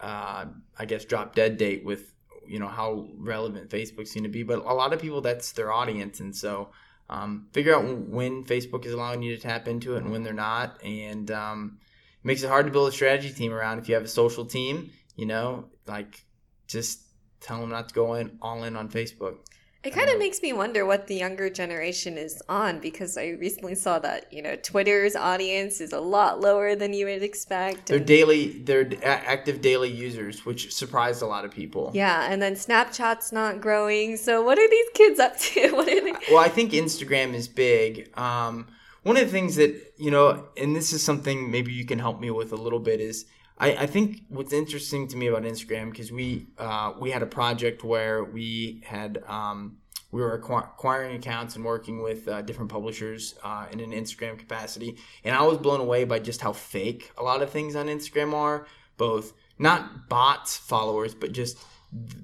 uh, 0.00 0.46
I 0.76 0.84
guess, 0.84 1.04
drop 1.04 1.34
dead 1.34 1.56
date 1.56 1.84
with, 1.84 2.12
you 2.46 2.58
know, 2.58 2.66
how 2.66 3.08
relevant 3.16 3.70
Facebook's 3.70 4.12
going 4.12 4.24
to 4.24 4.30
be. 4.30 4.42
But 4.42 4.58
a 4.58 4.74
lot 4.74 4.92
of 4.92 5.00
people, 5.00 5.20
that's 5.20 5.52
their 5.52 5.72
audience. 5.72 6.18
And 6.20 6.34
so, 6.34 6.70
um, 7.10 7.48
figure 7.52 7.74
out 7.74 7.84
when 7.84 8.44
Facebook 8.44 8.86
is 8.86 8.92
allowing 8.92 9.22
you 9.22 9.34
to 9.36 9.42
tap 9.42 9.68
into 9.68 9.94
it 9.94 10.02
and 10.02 10.10
when 10.10 10.22
they're 10.22 10.32
not. 10.32 10.82
And 10.82 11.30
um, 11.30 11.78
it 12.22 12.26
makes 12.26 12.42
it 12.42 12.48
hard 12.48 12.66
to 12.66 12.72
build 12.72 12.88
a 12.88 12.92
strategy 12.92 13.32
team 13.32 13.52
around. 13.52 13.78
If 13.78 13.88
you 13.88 13.94
have 13.94 14.04
a 14.04 14.08
social 14.08 14.44
team, 14.44 14.90
you 15.16 15.26
know, 15.26 15.66
like 15.86 16.24
just 16.66 17.02
tell 17.40 17.60
them 17.60 17.70
not 17.70 17.88
to 17.88 17.94
go 17.94 18.14
in 18.14 18.38
all 18.40 18.64
in 18.64 18.76
on 18.76 18.88
Facebook. 18.88 19.36
It 19.84 19.92
kind 19.92 20.08
of 20.08 20.18
makes 20.18 20.40
me 20.40 20.54
wonder 20.54 20.86
what 20.86 21.08
the 21.08 21.14
younger 21.14 21.50
generation 21.50 22.16
is 22.16 22.42
on 22.48 22.80
because 22.80 23.18
I 23.18 23.30
recently 23.38 23.74
saw 23.74 23.98
that, 23.98 24.32
you 24.32 24.40
know, 24.40 24.56
Twitter's 24.56 25.14
audience 25.14 25.78
is 25.78 25.92
a 25.92 26.00
lot 26.00 26.40
lower 26.40 26.74
than 26.74 26.94
you 26.94 27.04
would 27.04 27.22
expect. 27.22 27.86
They're 27.86 27.98
daily, 27.98 28.48
they're 28.48 28.90
active 29.04 29.60
daily 29.60 29.90
users, 29.90 30.46
which 30.46 30.74
surprised 30.74 31.20
a 31.20 31.26
lot 31.26 31.44
of 31.44 31.50
people. 31.50 31.90
yeah, 31.92 32.28
and 32.30 32.40
then 32.40 32.54
Snapchat's 32.54 33.30
not 33.30 33.60
growing. 33.60 34.16
So 34.16 34.42
what 34.42 34.58
are 34.58 34.68
these 34.70 34.86
kids 34.94 35.20
up 35.20 35.38
to? 35.38 35.64
What 35.74 35.88
are 35.88 36.00
they? 36.00 36.12
Well, 36.30 36.38
I 36.38 36.48
think 36.48 36.72
Instagram 36.72 37.34
is 37.34 37.48
big. 37.48 38.10
Um, 38.16 38.68
one 39.02 39.16
of 39.16 39.24
the 39.26 39.32
things 39.32 39.56
that 39.56 39.92
you 39.98 40.10
know, 40.10 40.46
and 40.56 40.74
this 40.74 40.92
is 40.92 41.02
something 41.02 41.50
maybe 41.50 41.72
you 41.72 41.84
can 41.84 41.98
help 41.98 42.20
me 42.20 42.30
with 42.30 42.52
a 42.52 42.56
little 42.56 42.80
bit 42.80 43.00
is. 43.00 43.26
I, 43.58 43.72
I 43.76 43.86
think 43.86 44.22
what's 44.28 44.52
interesting 44.52 45.06
to 45.08 45.16
me 45.16 45.28
about 45.28 45.42
Instagram 45.42 45.90
because 45.90 46.10
we 46.10 46.46
uh, 46.58 46.92
we 46.98 47.10
had 47.10 47.22
a 47.22 47.26
project 47.26 47.84
where 47.84 48.24
we 48.24 48.82
had 48.84 49.22
um, 49.28 49.78
we 50.10 50.20
were 50.20 50.38
acqu- 50.38 50.64
acquiring 50.64 51.16
accounts 51.16 51.56
and 51.56 51.64
working 51.64 52.02
with 52.02 52.26
uh, 52.26 52.42
different 52.42 52.70
publishers 52.70 53.34
uh, 53.44 53.66
in 53.70 53.80
an 53.80 53.92
Instagram 53.92 54.38
capacity, 54.38 54.96
and 55.22 55.36
I 55.36 55.42
was 55.42 55.58
blown 55.58 55.80
away 55.80 56.04
by 56.04 56.18
just 56.18 56.40
how 56.40 56.52
fake 56.52 57.12
a 57.16 57.22
lot 57.22 57.42
of 57.42 57.50
things 57.50 57.76
on 57.76 57.86
Instagram 57.86 58.34
are, 58.34 58.66
both 58.96 59.32
not 59.58 60.08
bots 60.08 60.56
followers, 60.56 61.14
but 61.14 61.32
just 61.32 61.58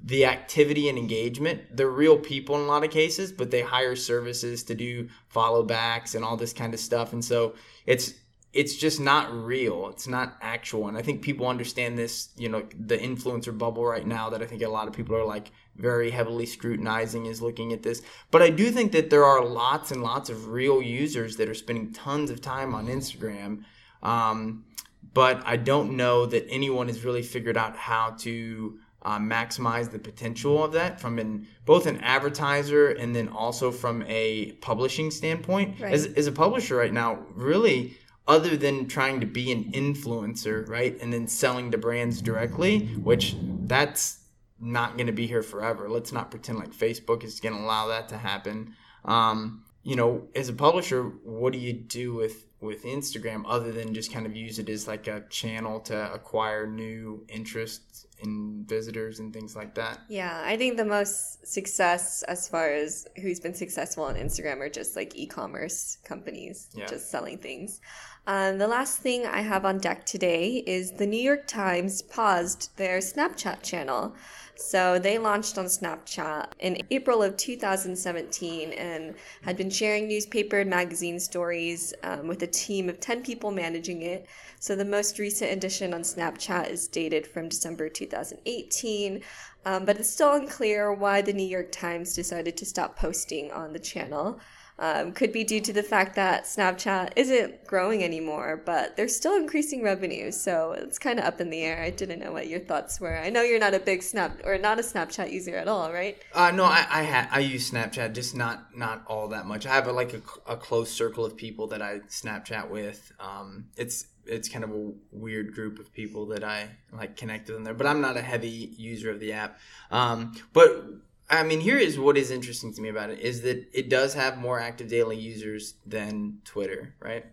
the 0.03 0.25
activity 0.25 0.89
and 0.89 0.97
engagement. 0.97 1.61
They're 1.77 1.89
real 1.89 2.17
people 2.17 2.55
in 2.55 2.61
a 2.61 2.65
lot 2.65 2.83
of 2.83 2.91
cases, 2.91 3.31
but 3.31 3.51
they 3.51 3.61
hire 3.61 3.95
services 3.95 4.63
to 4.63 4.75
do 4.75 5.07
follow 5.29 5.63
backs 5.63 6.13
and 6.13 6.25
all 6.25 6.35
this 6.35 6.51
kind 6.51 6.73
of 6.73 6.79
stuff, 6.81 7.13
and 7.13 7.23
so 7.23 7.55
it's 7.85 8.15
it's 8.53 8.75
just 8.75 8.99
not 8.99 9.31
real. 9.33 9.87
It's 9.89 10.07
not 10.07 10.35
actual. 10.41 10.87
And 10.87 10.97
I 10.97 11.01
think 11.01 11.21
people 11.21 11.47
understand 11.47 11.97
this, 11.97 12.29
you 12.35 12.49
know, 12.49 12.65
the 12.77 12.97
influencer 12.97 13.57
bubble 13.57 13.85
right 13.85 14.05
now 14.05 14.29
that 14.29 14.41
I 14.41 14.45
think 14.45 14.61
a 14.61 14.67
lot 14.67 14.87
of 14.87 14.93
people 14.93 15.15
are 15.15 15.25
like 15.25 15.51
very 15.77 16.11
heavily 16.11 16.45
scrutinizing 16.45 17.27
is 17.27 17.41
looking 17.41 17.71
at 17.71 17.81
this. 17.81 18.01
But 18.29 18.41
I 18.41 18.49
do 18.49 18.69
think 18.71 18.91
that 18.91 19.09
there 19.09 19.23
are 19.23 19.45
lots 19.45 19.91
and 19.91 20.03
lots 20.03 20.29
of 20.29 20.49
real 20.49 20.81
users 20.81 21.37
that 21.37 21.47
are 21.47 21.53
spending 21.53 21.93
tons 21.93 22.29
of 22.29 22.41
time 22.41 22.75
on 22.75 22.87
Instagram. 22.87 23.63
Um, 24.03 24.65
but 25.13 25.41
I 25.45 25.55
don't 25.55 25.95
know 25.95 26.25
that 26.25 26.45
anyone 26.49 26.87
has 26.87 27.05
really 27.05 27.23
figured 27.23 27.57
out 27.57 27.77
how 27.77 28.11
to 28.19 28.79
uh, 29.03 29.17
maximize 29.17 29.89
the 29.91 29.99
potential 29.99 30.63
of 30.63 30.73
that 30.73 30.99
from 30.99 31.17
an 31.19 31.47
both 31.65 31.87
an 31.87 31.97
advertiser 32.01 32.89
and 32.89 33.15
then 33.15 33.27
also 33.29 33.71
from 33.71 34.03
a 34.07 34.51
publishing 34.61 35.09
standpoint. 35.09 35.79
Right. 35.79 35.93
As, 35.93 36.05
as 36.05 36.27
a 36.27 36.31
publisher 36.31 36.75
right 36.75 36.93
now, 36.93 37.19
really 37.33 37.97
other 38.27 38.55
than 38.55 38.87
trying 38.87 39.19
to 39.19 39.25
be 39.25 39.51
an 39.51 39.71
influencer, 39.71 40.67
right? 40.67 40.99
And 41.01 41.11
then 41.11 41.27
selling 41.27 41.71
to 41.71 41.77
brands 41.77 42.21
directly, 42.21 42.87
which 42.97 43.35
that's 43.39 44.19
not 44.59 44.95
going 44.95 45.07
to 45.07 45.13
be 45.13 45.27
here 45.27 45.41
forever. 45.41 45.89
Let's 45.89 46.11
not 46.11 46.29
pretend 46.31 46.59
like 46.59 46.71
Facebook 46.71 47.23
is 47.23 47.39
going 47.39 47.55
to 47.55 47.61
allow 47.61 47.87
that 47.87 48.09
to 48.09 48.17
happen. 48.17 48.75
Um, 49.03 49.63
you 49.83 49.95
know, 49.95 50.27
as 50.35 50.49
a 50.49 50.53
publisher, 50.53 51.03
what 51.23 51.53
do 51.53 51.59
you 51.59 51.73
do 51.73 52.13
with 52.13 52.45
with 52.61 52.83
Instagram 52.83 53.43
other 53.47 53.71
than 53.71 53.91
just 53.91 54.13
kind 54.13 54.27
of 54.27 54.35
use 54.35 54.59
it 54.59 54.69
as 54.69 54.87
like 54.87 55.07
a 55.07 55.23
channel 55.31 55.79
to 55.79 56.13
acquire 56.13 56.67
new 56.67 57.25
interests 57.27 58.05
in 58.23 58.65
visitors 58.67 59.19
and 59.19 59.33
things 59.33 59.55
like 59.55 59.75
that. 59.75 59.99
Yeah, 60.07 60.41
I 60.45 60.57
think 60.57 60.77
the 60.77 60.85
most 60.85 61.45
success 61.47 62.23
as 62.23 62.47
far 62.47 62.71
as 62.71 63.07
who's 63.21 63.39
been 63.39 63.53
successful 63.53 64.03
on 64.03 64.15
Instagram 64.15 64.59
are 64.59 64.69
just 64.69 64.95
like 64.95 65.15
e-commerce 65.15 65.97
companies 66.03 66.67
Yeah. 66.73 66.85
just 66.85 67.09
selling 67.09 67.37
things. 67.37 67.79
Um, 68.27 68.59
the 68.59 68.67
last 68.67 68.99
thing 68.99 69.25
I 69.25 69.41
have 69.41 69.65
on 69.65 69.79
deck 69.79 70.05
today 70.05 70.63
is 70.67 70.91
the 70.91 71.07
New 71.07 71.19
York 71.21 71.47
Times 71.47 72.01
paused 72.03 72.69
their 72.77 72.99
Snapchat 72.99 73.63
channel. 73.63 74.15
So 74.61 74.99
they 74.99 75.17
launched 75.17 75.57
on 75.57 75.65
Snapchat 75.65 76.51
in 76.59 76.77
April 76.91 77.23
of 77.23 77.35
2017 77.35 78.71
and 78.73 79.15
had 79.41 79.57
been 79.57 79.69
sharing 79.69 80.07
newspaper 80.07 80.59
and 80.59 80.69
magazine 80.69 81.19
stories 81.19 81.93
um, 82.03 82.27
with 82.27 82.43
a 82.43 82.47
team 82.47 82.87
of 82.87 82.99
10 82.99 83.23
people 83.23 83.51
managing 83.51 84.03
it. 84.03 84.27
So 84.59 84.75
the 84.75 84.85
most 84.85 85.19
recent 85.19 85.51
edition 85.51 85.93
on 85.93 86.01
Snapchat 86.01 86.69
is 86.69 86.87
dated 86.87 87.25
from 87.25 87.49
December 87.49 87.89
2018, 87.89 89.21
um, 89.65 89.85
but 89.85 89.97
it's 89.97 90.09
still 90.09 90.33
unclear 90.33 90.93
why 90.93 91.21
the 91.21 91.33
New 91.33 91.47
York 91.47 91.71
Times 91.71 92.13
decided 92.13 92.55
to 92.57 92.65
stop 92.65 92.95
posting 92.95 93.51
on 93.51 93.73
the 93.73 93.79
channel. 93.79 94.39
Um, 94.81 95.11
could 95.11 95.31
be 95.31 95.43
due 95.43 95.61
to 95.61 95.71
the 95.71 95.83
fact 95.83 96.15
that 96.15 96.45
Snapchat 96.45 97.11
isn't 97.15 97.67
growing 97.67 98.03
anymore, 98.03 98.59
but 98.65 98.97
they're 98.97 99.07
still 99.07 99.35
increasing 99.35 99.83
revenue, 99.83 100.31
so 100.31 100.71
it's 100.71 100.97
kind 100.97 101.19
of 101.19 101.25
up 101.25 101.39
in 101.39 101.51
the 101.51 101.61
air. 101.61 101.83
I 101.83 101.91
didn't 101.91 102.19
know 102.19 102.31
what 102.31 102.47
your 102.47 102.61
thoughts 102.61 102.99
were. 102.99 103.15
I 103.15 103.29
know 103.29 103.43
you're 103.43 103.59
not 103.59 103.75
a 103.75 103.79
big 103.79 104.01
Snap 104.01 104.41
or 104.43 104.57
not 104.57 104.79
a 104.79 104.81
Snapchat 104.81 105.31
user 105.31 105.55
at 105.55 105.67
all, 105.67 105.93
right? 105.93 106.17
Uh, 106.33 106.49
no, 106.49 106.63
I 106.63 106.87
I, 106.89 107.03
ha- 107.03 107.29
I 107.31 107.41
use 107.41 107.69
Snapchat, 107.69 108.13
just 108.13 108.35
not 108.35 108.75
not 108.75 109.03
all 109.05 109.27
that 109.27 109.45
much. 109.45 109.67
I 109.67 109.75
have 109.75 109.85
a, 109.85 109.91
like 109.91 110.15
a, 110.15 110.21
a 110.47 110.57
close 110.57 110.89
circle 110.89 111.25
of 111.25 111.37
people 111.37 111.67
that 111.67 111.83
I 111.83 111.99
Snapchat 112.09 112.71
with. 112.71 113.11
Um, 113.19 113.65
it's 113.77 114.07
it's 114.25 114.49
kind 114.49 114.63
of 114.63 114.71
a 114.71 114.91
weird 115.11 115.53
group 115.53 115.77
of 115.77 115.93
people 115.93 116.25
that 116.27 116.43
I 116.43 116.69
like 116.91 117.17
connected 117.17 117.55
in 117.55 117.63
there, 117.63 117.75
but 117.75 117.85
I'm 117.85 118.01
not 118.01 118.17
a 118.17 118.21
heavy 118.21 118.73
user 118.77 119.11
of 119.11 119.19
the 119.19 119.33
app. 119.33 119.59
Um, 119.91 120.33
but 120.53 120.85
I 121.31 121.43
mean, 121.43 121.61
here 121.61 121.77
is 121.77 121.97
what 121.97 122.17
is 122.17 122.29
interesting 122.29 122.73
to 122.73 122.81
me 122.81 122.89
about 122.89 123.09
it 123.09 123.19
is 123.19 123.41
that 123.43 123.65
it 123.73 123.89
does 123.89 124.13
have 124.15 124.37
more 124.37 124.59
active 124.59 124.89
daily 124.89 125.17
users 125.17 125.75
than 125.85 126.39
Twitter, 126.43 126.93
right? 126.99 127.25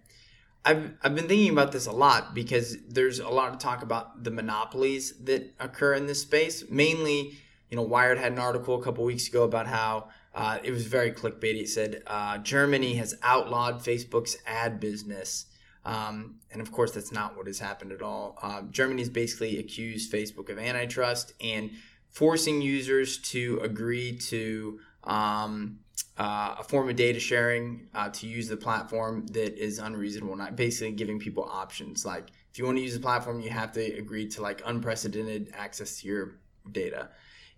I've, 0.64 0.92
I've 1.02 1.16
been 1.16 1.26
thinking 1.26 1.50
about 1.50 1.72
this 1.72 1.86
a 1.86 1.92
lot 1.92 2.32
because 2.32 2.76
there's 2.88 3.18
a 3.18 3.28
lot 3.28 3.52
of 3.52 3.58
talk 3.58 3.82
about 3.82 4.22
the 4.22 4.30
monopolies 4.30 5.14
that 5.24 5.52
occur 5.58 5.94
in 5.94 6.06
this 6.06 6.22
space. 6.22 6.62
Mainly, 6.70 7.32
you 7.70 7.76
know, 7.76 7.82
Wired 7.82 8.18
had 8.18 8.32
an 8.32 8.38
article 8.38 8.80
a 8.80 8.84
couple 8.84 9.02
weeks 9.04 9.26
ago 9.26 9.42
about 9.42 9.66
how 9.66 10.10
uh, 10.32 10.58
it 10.62 10.70
was 10.70 10.86
very 10.86 11.10
clickbaity. 11.10 11.62
It 11.62 11.68
said 11.68 12.02
uh, 12.06 12.38
Germany 12.38 12.94
has 12.94 13.16
outlawed 13.24 13.80
Facebook's 13.80 14.36
ad 14.46 14.78
business. 14.78 15.46
Um, 15.84 16.36
and 16.52 16.62
of 16.62 16.70
course, 16.70 16.92
that's 16.92 17.10
not 17.12 17.36
what 17.36 17.48
has 17.48 17.58
happened 17.58 17.90
at 17.90 18.02
all. 18.02 18.38
Uh, 18.40 18.62
Germany's 18.70 19.08
basically 19.08 19.58
accused 19.58 20.12
Facebook 20.12 20.50
of 20.50 20.58
antitrust 20.58 21.32
and 21.40 21.70
forcing 22.10 22.60
users 22.60 23.18
to 23.18 23.60
agree 23.62 24.16
to 24.16 24.80
um, 25.04 25.78
uh, 26.16 26.56
a 26.58 26.64
form 26.64 26.88
of 26.88 26.96
data 26.96 27.20
sharing 27.20 27.88
uh, 27.94 28.08
to 28.10 28.26
use 28.26 28.48
the 28.48 28.56
platform 28.56 29.26
that 29.28 29.56
is 29.56 29.78
unreasonable, 29.78 30.36
not 30.36 30.56
basically 30.56 30.92
giving 30.92 31.18
people 31.18 31.44
options. 31.44 32.04
Like 32.04 32.30
if 32.50 32.58
you 32.58 32.64
want 32.64 32.78
to 32.78 32.82
use 32.82 32.94
the 32.94 33.00
platform, 33.00 33.40
you 33.40 33.50
have 33.50 33.72
to 33.72 33.80
agree 33.80 34.28
to 34.28 34.42
like 34.42 34.62
unprecedented 34.66 35.52
access 35.54 36.00
to 36.00 36.08
your 36.08 36.34
data. 36.70 37.10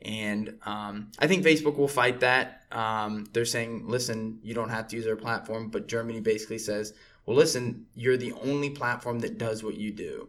And 0.03 0.59
um, 0.65 1.11
I 1.19 1.27
think 1.27 1.45
Facebook 1.45 1.77
will 1.77 1.89
fight 1.89 2.21
that. 2.21 2.63
Um, 2.73 3.27
they're 3.33 3.45
saying, 3.45 3.87
listen, 3.87 4.39
you 4.43 4.55
don't 4.55 4.71
have 4.71 4.89
to 4.89 4.97
use 4.97 5.07
our 5.07 5.17
platform. 5.17 5.69
But 5.69 5.89
Germany 5.89 6.21
basically 6.21 6.59
says, 6.59 6.95
well, 7.27 7.37
listen, 7.37 7.87
you're 7.95 8.17
the 8.17 8.33
only 8.33 8.71
platform 8.71 9.21
that 9.21 9.39
does 9.39 9.63
what 9.63 9.77
you 9.77 9.93
do. 9.93 10.29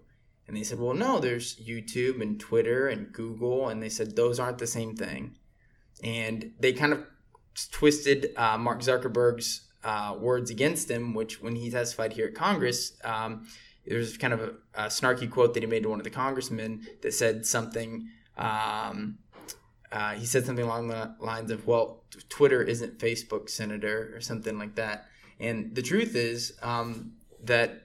And 0.52 0.60
they 0.60 0.66
said, 0.66 0.82
well, 0.82 0.94
no, 0.94 1.20
there's 1.20 1.56
YouTube 1.56 2.22
and 2.22 2.38
Twitter 2.38 2.90
and 2.90 3.14
Google. 3.14 3.70
And 3.70 3.82
they 3.82 3.88
said, 3.88 4.18
those 4.18 4.38
aren't 4.38 4.58
the 4.58 4.68
same 4.68 4.98
thing. 4.98 5.38
And 6.04 6.52
they 6.60 6.74
kind 6.74 6.92
of 6.92 7.06
twisted 7.72 8.34
uh, 8.36 8.58
Mark 8.58 8.82
Zuckerberg's 8.82 9.62
uh, 9.86 10.14
words 10.20 10.52
against 10.52 10.92
him, 10.92 11.14
which 11.14 11.42
when 11.42 11.56
he 11.56 11.72
testified 11.72 12.12
here 12.12 12.26
at 12.28 12.36
Congress, 12.36 12.98
um, 13.06 13.48
there's 13.88 14.18
kind 14.18 14.34
of 14.34 14.42
a, 14.42 14.52
a, 14.76 14.86
snarky 14.88 15.32
quote 15.32 15.54
that 15.54 15.64
he 15.64 15.68
made 15.68 15.84
to 15.84 15.90
one 15.90 16.02
of 16.02 16.04
the 16.04 16.10
congressmen 16.10 16.86
that 17.02 17.14
said 17.14 17.46
something. 17.46 18.10
Um, 18.38 19.20
uh, 19.90 20.16
he 20.16 20.26
said 20.26 20.46
something 20.46 20.66
along 20.66 20.90
the 20.90 21.16
lines 21.22 21.50
of, 21.50 21.66
well, 21.66 22.04
Twitter 22.28 22.62
isn't 22.62 23.00
Facebook, 23.00 23.50
Senator, 23.50 24.12
or 24.14 24.20
something 24.20 24.60
like 24.60 24.76
that. 24.76 25.06
And 25.40 25.74
the 25.74 25.82
truth 25.82 26.14
is 26.14 26.60
um, 26.62 27.14
that 27.42 27.84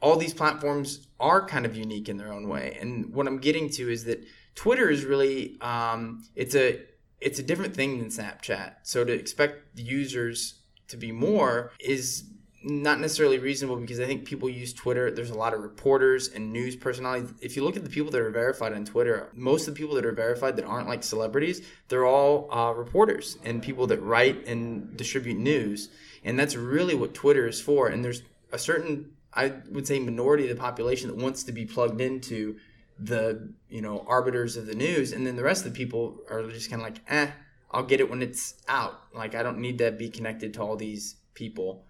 all 0.00 0.16
these 0.16 0.34
platforms 0.34 1.06
are 1.18 1.44
kind 1.44 1.66
of 1.66 1.76
unique 1.76 2.08
in 2.08 2.16
their 2.16 2.32
own 2.32 2.48
way. 2.48 2.76
And 2.80 3.12
what 3.12 3.26
I'm 3.26 3.38
getting 3.38 3.68
to 3.70 3.90
is 3.90 4.04
that 4.04 4.24
Twitter 4.54 4.90
is 4.90 5.04
really 5.04 5.56
um, 5.60 6.24
it's 6.34 6.54
a 6.54 6.80
it's 7.20 7.38
a 7.38 7.42
different 7.42 7.74
thing 7.74 7.98
than 7.98 8.08
Snapchat. 8.08 8.74
So 8.82 9.04
to 9.04 9.12
expect 9.12 9.76
the 9.76 9.82
users 9.82 10.54
to 10.88 10.96
be 10.96 11.12
more 11.12 11.72
is 11.80 12.24
not 12.62 13.00
necessarily 13.00 13.38
reasonable 13.38 13.76
because 13.76 14.00
I 14.00 14.06
think 14.06 14.24
people 14.24 14.48
use 14.48 14.72
Twitter. 14.72 15.10
There's 15.10 15.30
a 15.30 15.38
lot 15.38 15.54
of 15.54 15.60
reporters 15.60 16.28
and 16.28 16.52
news 16.52 16.74
personalities. 16.74 17.32
If 17.40 17.56
you 17.56 17.62
look 17.62 17.76
at 17.76 17.84
the 17.84 17.90
people 17.90 18.10
that 18.10 18.20
are 18.20 18.30
verified 18.30 18.72
on 18.72 18.84
Twitter, 18.84 19.30
most 19.34 19.68
of 19.68 19.74
the 19.74 19.78
people 19.78 19.94
that 19.94 20.04
are 20.04 20.12
verified 20.12 20.56
that 20.56 20.64
aren't 20.64 20.88
like 20.88 21.04
celebrities, 21.04 21.62
they're 21.88 22.06
all 22.06 22.52
uh, 22.52 22.72
reporters 22.72 23.38
and 23.44 23.62
people 23.62 23.86
that 23.88 24.02
write 24.02 24.46
and 24.46 24.96
distribute 24.96 25.38
news. 25.38 25.88
And 26.24 26.38
that's 26.38 26.56
really 26.56 26.94
what 26.94 27.14
Twitter 27.14 27.46
is 27.46 27.60
for. 27.60 27.88
And 27.88 28.04
there's 28.04 28.22
a 28.52 28.58
certain, 28.58 29.10
I 29.32 29.52
would 29.70 29.86
say, 29.86 29.98
minority 29.98 30.48
of 30.48 30.56
the 30.56 30.60
population 30.60 31.08
that 31.08 31.16
wants 31.16 31.44
to 31.44 31.52
be 31.52 31.64
plugged 31.64 32.00
into 32.00 32.56
the 32.98 33.52
you 33.68 33.80
know 33.80 34.04
arbiters 34.08 34.56
of 34.56 34.66
the 34.66 34.74
news 34.74 35.12
and 35.12 35.26
then 35.26 35.36
the 35.36 35.42
rest 35.42 35.64
of 35.64 35.72
the 35.72 35.76
people 35.76 36.18
are 36.28 36.42
just 36.50 36.68
kind 36.68 36.82
of 36.82 36.88
like 36.88 37.00
eh 37.08 37.30
i'll 37.70 37.84
get 37.84 38.00
it 38.00 38.10
when 38.10 38.22
it's 38.22 38.54
out. 38.66 39.00
Like 39.14 39.34
i 39.34 39.42
don't 39.42 39.58
need 39.58 39.78
to 39.78 39.92
be 39.92 40.08
connected 40.08 40.54
to 40.54 40.62
all 40.62 40.76
these 40.76 41.16
people. 41.34 41.84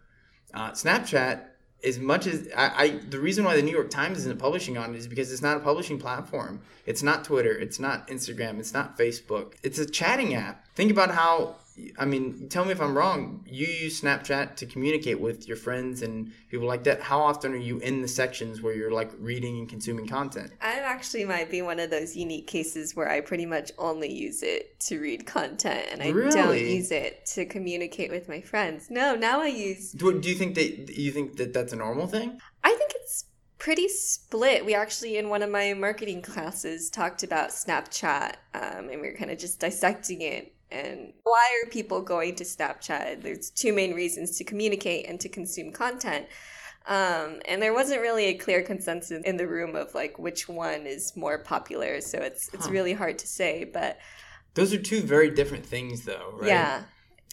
Uh, 0.52 0.72
snapchat 0.72 1.44
as 1.84 1.98
much 1.98 2.26
as 2.26 2.48
I, 2.56 2.72
I 2.76 2.88
the 3.08 3.20
reason 3.20 3.44
why 3.44 3.56
the 3.56 3.62
new 3.62 3.72
york 3.72 3.90
times 3.90 4.18
isn't 4.18 4.38
publishing 4.38 4.76
on 4.76 4.94
it 4.94 4.98
is 4.98 5.06
because 5.06 5.32
it's 5.32 5.42
not 5.42 5.56
a 5.56 5.60
publishing 5.60 5.98
platform. 5.98 6.60
It's 6.84 7.02
not 7.02 7.24
twitter. 7.24 7.52
It's 7.52 7.78
not 7.78 8.08
instagram. 8.08 8.58
It's 8.58 8.74
not 8.74 8.98
facebook. 8.98 9.54
It's 9.62 9.78
a 9.78 9.86
chatting 9.86 10.34
app. 10.34 10.66
Think 10.74 10.90
about 10.90 11.10
how 11.10 11.56
I 11.98 12.04
mean, 12.04 12.48
tell 12.48 12.64
me 12.64 12.72
if 12.72 12.80
I'm 12.80 12.96
wrong. 12.96 13.44
You 13.46 13.66
use 13.66 14.00
Snapchat 14.00 14.56
to 14.56 14.66
communicate 14.66 15.20
with 15.20 15.46
your 15.48 15.56
friends 15.56 16.02
and 16.02 16.32
people 16.50 16.66
like 16.66 16.84
that. 16.84 17.00
How 17.00 17.20
often 17.20 17.52
are 17.52 17.56
you 17.56 17.78
in 17.78 18.02
the 18.02 18.08
sections 18.08 18.60
where 18.62 18.74
you're 18.74 18.90
like 18.92 19.10
reading 19.18 19.58
and 19.58 19.68
consuming 19.68 20.06
content? 20.06 20.52
I 20.60 20.80
actually 20.80 21.24
might 21.24 21.50
be 21.50 21.62
one 21.62 21.78
of 21.80 21.90
those 21.90 22.16
unique 22.16 22.46
cases 22.46 22.94
where 22.96 23.08
I 23.10 23.20
pretty 23.20 23.46
much 23.46 23.72
only 23.78 24.12
use 24.12 24.42
it 24.42 24.78
to 24.80 24.98
read 25.00 25.26
content 25.26 25.86
and 25.90 26.02
I 26.02 26.08
Really? 26.10 26.30
don't 26.30 26.58
use 26.58 26.90
it 26.90 27.26
to 27.34 27.44
communicate 27.46 28.10
with 28.10 28.28
my 28.28 28.40
friends. 28.40 28.88
No, 28.90 29.14
now 29.14 29.40
I 29.40 29.46
use 29.48 29.92
Do, 29.92 30.18
do 30.20 30.28
you 30.28 30.34
think 30.34 30.54
that 30.56 30.96
you 30.96 31.10
think 31.10 31.36
that 31.36 31.52
that's 31.52 31.72
a 31.72 31.76
normal 31.76 32.06
thing? 32.06 32.38
I 32.64 32.70
think 32.74 32.92
it's 32.96 33.24
pretty 33.58 33.88
split. 33.88 34.64
We 34.64 34.74
actually, 34.74 35.16
in 35.16 35.28
one 35.28 35.42
of 35.42 35.50
my 35.50 35.74
marketing 35.74 36.22
classes, 36.22 36.90
talked 36.90 37.22
about 37.22 37.50
Snapchat, 37.50 38.34
um, 38.54 38.88
and 38.88 39.00
we 39.00 39.08
were 39.08 39.16
kind 39.16 39.30
of 39.30 39.38
just 39.38 39.58
dissecting 39.60 40.22
it. 40.22 40.54
And 40.70 41.12
why 41.22 41.62
are 41.64 41.70
people 41.70 42.02
going 42.02 42.34
to 42.36 42.44
Snapchat? 42.44 43.22
There's 43.22 43.50
two 43.50 43.72
main 43.72 43.94
reasons 43.94 44.36
to 44.38 44.44
communicate 44.44 45.06
and 45.08 45.18
to 45.20 45.28
consume 45.28 45.72
content. 45.72 46.26
Um, 46.86 47.40
and 47.46 47.60
there 47.60 47.74
wasn't 47.74 48.00
really 48.00 48.26
a 48.26 48.34
clear 48.34 48.62
consensus 48.62 49.22
in 49.24 49.36
the 49.36 49.46
room 49.46 49.76
of 49.76 49.94
like 49.94 50.18
which 50.18 50.48
one 50.48 50.86
is 50.86 51.14
more 51.16 51.38
popular. 51.38 52.00
So 52.00 52.18
it's 52.18 52.48
it's 52.54 52.66
Huh. 52.66 52.72
really 52.72 52.94
hard 52.94 53.18
to 53.18 53.26
say. 53.26 53.64
But 53.64 53.98
Those 54.54 54.72
are 54.72 54.80
two 54.82 55.02
very 55.02 55.30
different 55.30 55.66
things, 55.66 56.04
though, 56.04 56.32
right? 56.34 56.48
yeah, 56.48 56.82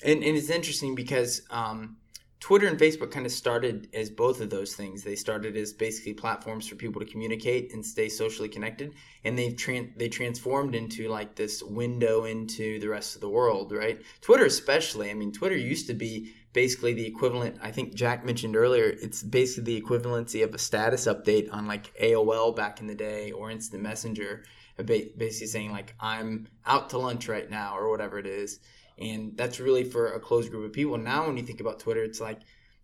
And, 0.03 0.23
and 0.23 0.37
it's 0.37 0.49
interesting 0.49 0.93
because 0.95 1.41
um, 1.49 1.97
Twitter 2.45 2.67
and 2.67 2.77
Facebook 2.77 3.09
kind 3.09 3.25
of 3.25 3.31
started 3.31 3.87
as 3.91 4.11
both 4.11 4.39
of 4.39 4.51
those 4.51 4.75
things. 4.75 5.01
They 5.01 5.15
started 5.15 5.57
as 5.57 5.73
basically 5.73 6.13
platforms 6.13 6.67
for 6.67 6.75
people 6.75 6.99
to 7.01 7.07
communicate 7.07 7.73
and 7.73 7.83
stay 7.83 8.07
socially 8.07 8.47
connected, 8.47 8.93
and 9.23 9.35
they've 9.35 9.55
tran- 9.55 9.97
they 9.97 10.09
transformed 10.09 10.75
into 10.75 11.09
like 11.09 11.33
this 11.33 11.63
window 11.63 12.25
into 12.25 12.79
the 12.79 12.87
rest 12.87 13.15
of 13.15 13.21
the 13.21 13.29
world, 13.29 13.71
right? 13.71 13.99
Twitter, 14.21 14.45
especially. 14.45 15.09
I 15.09 15.15
mean, 15.15 15.31
Twitter 15.31 15.57
used 15.57 15.87
to 15.87 15.95
be 15.95 16.35
basically 16.53 16.93
the 16.93 17.07
equivalent. 17.07 17.57
I 17.63 17.71
think 17.71 17.95
Jack 17.95 18.23
mentioned 18.23 18.55
earlier. 18.55 18.89
It's 18.89 19.23
basically 19.23 19.79
the 19.79 19.81
equivalency 19.81 20.43
of 20.43 20.53
a 20.53 20.59
status 20.59 21.07
update 21.07 21.51
on 21.51 21.65
like 21.65 21.97
AOL 21.99 22.55
back 22.55 22.79
in 22.79 22.85
the 22.85 22.93
day 22.93 23.31
or 23.31 23.49
Instant 23.49 23.81
Messenger, 23.81 24.43
basically 24.85 25.47
saying 25.47 25.71
like 25.71 25.95
I'm 25.99 26.47
out 26.63 26.91
to 26.91 26.99
lunch 26.99 27.27
right 27.27 27.49
now 27.49 27.75
or 27.75 27.89
whatever 27.89 28.19
it 28.19 28.27
is 28.27 28.59
and 28.97 29.35
that's 29.35 29.59
really 29.59 29.83
for 29.83 30.13
a 30.13 30.19
closed 30.19 30.51
group 30.51 30.65
of 30.65 30.73
people. 30.73 30.97
Now 30.97 31.27
when 31.27 31.37
you 31.37 31.43
think 31.43 31.61
about 31.61 31.79
twitter 31.79 32.03
it's 32.03 32.21
like 32.21 32.39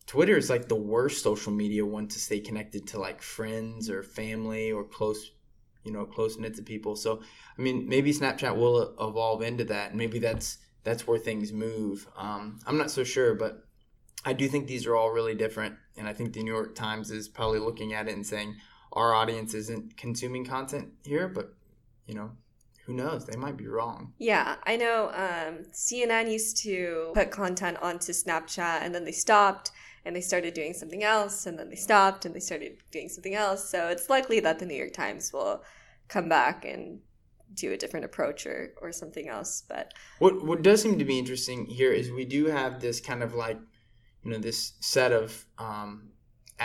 twitter 0.06 0.38
is 0.38 0.50
like 0.50 0.68
the 0.68 0.76
worst 0.76 1.24
social 1.24 1.52
media 1.52 1.86
one 1.86 2.08
to 2.08 2.20
stay 2.20 2.40
connected 2.40 2.88
to 2.88 3.00
like 3.00 3.22
friends 3.22 3.90
or 3.90 4.04
family 4.04 4.72
or 4.72 4.84
close 4.84 5.32
you 5.84 5.92
know 5.92 6.06
close 6.06 6.38
knit 6.38 6.56
to 6.56 6.64
people. 6.64 6.96
So 6.96 7.22
i 7.58 7.62
mean 7.62 7.88
maybe 7.88 8.14
snapchat 8.14 8.56
will 8.56 8.94
evolve 9.00 9.42
into 9.42 9.66
that. 9.66 9.96
Maybe 9.96 10.20
that's 10.20 10.58
that's 10.84 11.06
where 11.06 11.20
things 11.20 11.54
move. 11.54 12.08
Um, 12.18 12.60
i'm 12.66 12.78
not 12.78 12.92
so 12.92 13.04
sure 13.04 13.36
but 13.36 13.66
I 14.24 14.34
do 14.34 14.48
think 14.48 14.68
these 14.68 14.86
are 14.86 14.96
all 14.96 15.12
really 15.12 15.34
different, 15.34 15.76
and 15.98 16.08
I 16.08 16.14
think 16.14 16.34
the 16.34 16.44
New 16.44 16.54
York 16.54 16.76
Times 16.76 17.10
is 17.10 17.28
probably 17.28 17.60
looking 17.60 17.94
at 17.94 18.08
it 18.08 18.14
and 18.14 18.26
saying 18.26 18.56
our 18.94 19.14
audience 19.14 19.54
isn't 19.54 19.98
consuming 19.98 20.46
content 20.46 20.90
here, 21.04 21.28
but 21.28 21.54
you 22.06 22.14
know, 22.14 22.32
who 22.92 22.98
knows? 22.98 23.26
They 23.26 23.38
might 23.38 23.58
be 23.58 23.68
wrong. 23.68 24.14
Yeah, 24.18 24.56
I 24.64 24.76
know. 24.76 25.10
Um, 25.14 25.66
CNN 25.74 26.32
used 26.32 26.58
to 26.64 27.12
put 27.14 27.32
content 27.32 27.78
onto 27.82 28.12
Snapchat, 28.12 28.82
and 28.82 28.94
then 28.94 29.06
they 29.06 29.12
stopped, 29.12 29.72
and 30.06 30.16
they 30.16 30.22
started 30.22 30.54
doing 30.54 30.74
something 30.74 31.04
else, 31.04 31.46
and 31.46 31.58
then 31.58 31.70
they 31.70 31.76
stopped, 31.76 32.26
and 32.26 32.36
they 32.36 32.40
started 32.40 32.78
doing 32.92 33.08
something 33.08 33.34
else. 33.34 33.70
So 33.70 33.88
it's 33.88 34.10
likely 34.10 34.40
that 34.42 34.60
the 34.60 34.66
New 34.66 34.76
York 34.76 34.94
Times 34.94 35.32
will 35.32 35.64
come 36.10 36.28
back 36.28 36.66
and 36.66 37.00
do 37.54 37.72
a 37.72 37.78
different 37.78 38.06
approach 38.06 38.46
or, 38.46 38.74
or 38.82 38.92
something 38.92 39.28
else. 39.30 39.64
But 39.68 39.94
what 40.20 40.44
what 40.46 40.62
does 40.62 40.82
seem 40.82 41.00
to 41.00 41.06
be 41.06 41.20
interesting 41.20 41.66
here 41.66 41.94
is 41.94 42.12
we 42.12 42.26
do 42.26 42.46
have 42.48 42.82
this 42.82 43.00
kind 43.00 43.24
of 43.24 43.34
like 43.34 43.60
you 44.24 44.32
know 44.32 44.38
this 44.38 44.74
set 44.82 45.12
of 45.12 45.46
um, 45.58 46.10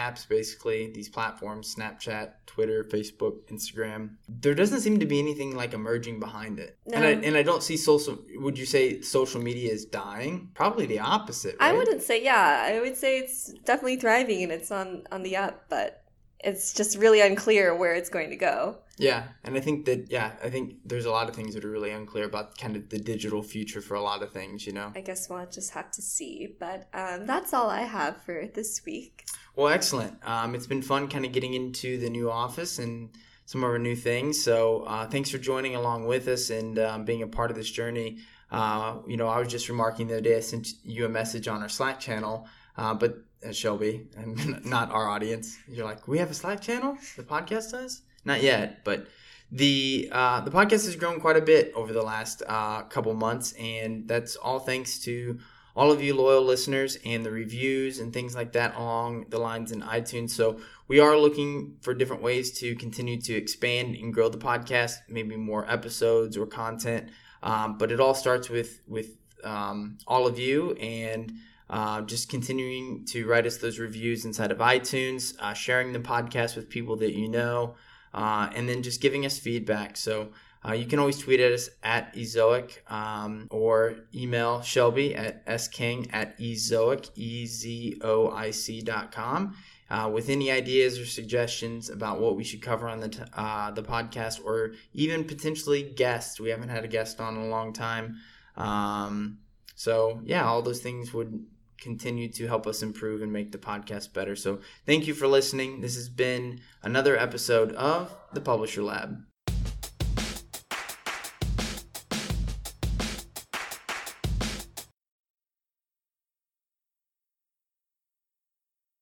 apps 0.05 0.29
basically 0.29 0.91
these 0.99 1.09
platforms 1.09 1.75
snapchat 1.75 2.27
twitter 2.47 2.85
facebook 2.85 3.37
instagram 3.55 4.11
there 4.29 4.55
doesn't 4.55 4.81
seem 4.81 4.99
to 4.99 5.07
be 5.07 5.19
anything 5.19 5.51
like 5.57 5.73
emerging 5.73 6.21
behind 6.21 6.59
it 6.59 6.77
No. 6.87 6.97
and, 6.99 7.05
I, 7.07 7.11
and 7.27 7.37
i 7.37 7.43
don't 7.43 7.63
see 7.63 7.77
social 7.77 8.19
would 8.45 8.59
you 8.59 8.67
say 8.67 9.01
social 9.01 9.41
media 9.41 9.73
is 9.73 9.85
dying 9.87 10.51
probably 10.55 10.87
the 10.87 11.01
opposite 11.01 11.57
I 11.61 11.73
wouldn't 11.73 12.03
say 12.03 12.17
yeah. 12.23 12.49
I 12.71 12.81
would 12.81 12.97
say 12.97 13.19
it's 13.23 13.39
definitely 13.65 13.97
thriving 13.97 14.43
and 14.45 14.53
it's 14.53 14.71
on 14.71 14.89
on 15.15 15.23
the 15.23 15.35
up, 15.45 15.55
but 15.69 16.03
it's 16.49 16.75
just 16.75 16.99
really 16.99 17.21
unclear 17.21 17.75
where 17.75 17.95
it's 17.95 18.11
going 18.17 18.31
to 18.31 18.37
go. 18.51 18.57
yeah 18.99 19.23
and 19.45 19.53
i 19.59 19.61
think 19.67 19.79
that 19.89 20.01
yeah 20.17 20.29
i 20.47 20.49
think 20.55 20.65
there's 20.91 21.09
a 21.13 21.15
lot 21.19 21.27
of 21.31 21.35
things 21.39 21.53
that 21.55 21.63
are 21.67 21.75
really 21.79 21.91
unclear 22.01 22.25
about 22.33 22.47
kind 22.63 22.75
of 22.79 22.83
the 22.95 22.99
digital 23.13 23.43
future 23.55 23.83
for 23.89 23.95
a 24.03 24.05
lot 24.11 24.23
of 24.25 24.29
things 24.39 24.57
you 24.69 24.75
know 24.79 24.89
I 25.01 25.03
guess 25.09 25.29
we'll 25.29 25.51
just 25.59 25.71
have 25.79 25.91
to 25.99 26.03
see. 26.15 26.35
But 26.65 26.79
um, 27.03 27.19
that's 27.33 27.53
all 27.57 27.69
I 27.81 27.85
have 27.99 28.15
for 28.27 28.39
this 28.59 28.73
week. 28.91 29.15
Well, 29.57 29.69
excellent. 29.69 30.19
Um, 30.29 30.55
it's 30.55 30.67
been 30.67 30.83
fun 30.83 31.09
kind 31.09 31.25
of 31.25 31.33
getting 31.33 31.55
into 31.55 31.97
the 31.97 32.11
new 32.11 32.31
office 32.31 32.79
and 32.79 33.09
some 33.47 33.65
of 33.65 33.71
our 33.71 33.79
new 33.79 33.97
things. 33.97 34.43
So 34.43 34.83
uh, 34.83 35.07
thanks 35.07 35.31
for 35.31 35.39
joining 35.39 35.75
along 35.75 36.07
with 36.07 36.29
us 36.29 36.51
and 36.51 36.79
um, 36.79 37.07
being 37.07 37.23
a 37.23 37.27
part 37.27 37.51
of 37.51 37.57
this 37.57 37.71
journey. 37.71 38.19
Uh, 38.51 38.99
you 39.07 39.17
know, 39.17 39.29
I 39.29 39.39
was 39.39 39.49
just 39.49 39.71
remarking 39.71 40.09
the 40.09 40.15
other 40.15 40.23
day, 40.23 40.37
I 40.37 40.41
sent 40.41 40.69
you 40.85 41.07
a 41.07 41.09
message 41.09 41.49
on 41.49 41.63
our 41.63 41.71
Slack 41.71 41.99
channel, 41.99 42.47
uh, 42.77 42.93
but 42.93 43.25
uh, 43.47 43.51
Shelby, 43.51 44.09
and 44.15 44.63
not 44.67 44.91
our 44.91 45.09
audience. 45.09 45.57
You're 45.67 45.87
like, 45.87 46.07
we 46.07 46.19
have 46.19 46.31
a 46.31 46.35
Slack 46.35 46.61
channel? 46.61 46.99
The 47.17 47.23
podcast 47.23 47.71
does? 47.71 48.03
Not 48.27 48.43
yet, 48.43 48.85
but 48.85 49.07
the 49.51 50.11
uh, 50.13 50.41
the 50.41 50.51
podcast 50.51 50.85
has 50.85 50.97
grown 50.97 51.21
quite 51.21 51.37
a 51.37 51.41
bit 51.41 51.73
over 51.75 51.93
the 51.93 52.03
last 52.03 52.43
uh, 52.47 52.83
couple 52.83 53.15
months, 53.15 53.53
and 53.53 54.07
that's 54.07 54.37
all 54.37 54.59
thanks 54.59 54.99
to 55.01 55.39
all 55.77 55.93
of 55.93 56.03
you 56.03 56.15
loyal 56.15 56.43
listeners 56.43 56.97
and 57.05 57.25
the 57.25 57.31
reviews 57.31 58.01
and 58.01 58.13
things 58.13 58.35
like 58.35 58.53
that 58.53 58.75
along 58.77 59.27
the 59.29 59.39
lines 59.39 59.71
in 59.71 59.83
iTunes. 59.83 60.31
So 60.31 60.59
we 60.89 60.99
are 61.01 61.17
looking 61.19 61.77
for 61.83 61.93
different 61.93 62.23
ways 62.23 62.59
to 62.61 62.75
continue 62.77 63.21
to 63.21 63.35
expand 63.35 63.95
and 63.95 64.13
grow 64.13 64.31
the 64.31 64.39
podcast, 64.39 64.95
maybe 65.09 65.37
more 65.37 65.71
episodes 65.71 66.37
or 66.37 66.47
content. 66.47 67.11
Um, 67.43 67.77
but 67.77 67.93
it 67.93 68.01
all 68.01 68.15
starts 68.15 68.49
with 68.49 68.81
with 68.89 69.11
um, 69.45 69.99
all 70.07 70.27
of 70.27 70.39
you 70.39 70.73
and. 70.73 71.33
Uh, 71.69 72.01
just 72.03 72.29
continuing 72.29 73.05
to 73.05 73.27
write 73.27 73.45
us 73.45 73.57
those 73.57 73.81
reviews 73.81 74.25
inside 74.25 74.53
of 74.53 74.59
iTunes, 74.59 75.35
uh, 75.41 75.53
sharing 75.53 75.93
the 75.93 75.99
podcast 75.99 76.55
with 76.55 76.71
people 76.71 76.95
that 76.95 77.13
you 77.13 77.29
know, 77.29 77.75
uh, 78.15 78.49
and 78.55 78.69
then 78.69 78.85
just 78.85 79.01
giving 79.01 79.27
us 79.27 79.37
feedback. 79.37 79.97
So 79.97 80.29
uh, 80.67 80.73
you 80.73 80.87
can 80.87 80.99
always 80.99 81.19
tweet 81.19 81.41
at 81.41 81.53
us 81.53 81.69
at 81.83 82.15
ezoic 82.15 82.91
um, 82.91 83.47
or 83.51 83.97
email 84.15 84.63
Shelby 84.63 85.15
at 85.15 85.61
sking 85.61 86.11
at 86.13 86.39
ezoic, 86.39 87.11
E-Z-O-I-C 87.15 88.83
dot 88.83 89.13
com 89.13 89.55
uh, 89.91 90.11
with 90.13 90.29
any 90.29 90.51
ideas 90.51 90.99
or 90.99 91.07
suggestions 91.07 91.91
about 91.91 92.21
what 92.21 92.37
we 92.37 92.45
should 92.45 92.63
cover 92.63 92.89
on 92.89 93.01
the, 93.01 93.09
t- 93.09 93.23
uh, 93.35 93.71
the 93.71 93.83
podcast 93.83 94.45
or 94.45 94.73
even 94.93 95.25
potentially 95.25 95.83
guests. 95.83 96.41
We 96.41 96.51
haven't 96.51 96.71
had 96.71 96.85
a 96.85 96.89
guest 96.89 97.21
on 97.21 97.37
in 97.37 97.43
a 97.43 97.49
long 97.49 97.73
time. 97.73 98.17
Um, 98.57 99.39
so, 99.75 100.21
yeah, 100.25 100.45
all 100.45 100.63
those 100.63 100.81
things 100.81 101.13
would 101.13 101.45
continue 101.79 102.29
to 102.33 102.47
help 102.47 102.67
us 102.67 102.83
improve 102.83 103.23
and 103.23 103.33
make 103.33 103.53
the 103.53 103.59
podcast 103.59 104.13
better. 104.13 104.35
So, 104.35 104.61
thank 104.87 105.07
you 105.07 105.15
for 105.15 105.29
listening. 105.29 105.83
This 105.83 105.95
has 105.97 106.09
been 106.09 106.61
another 106.83 107.17
episode 107.17 107.73
of 107.73 108.17
The 108.33 108.41
Publisher 108.41 108.83
Lab. 108.83 109.26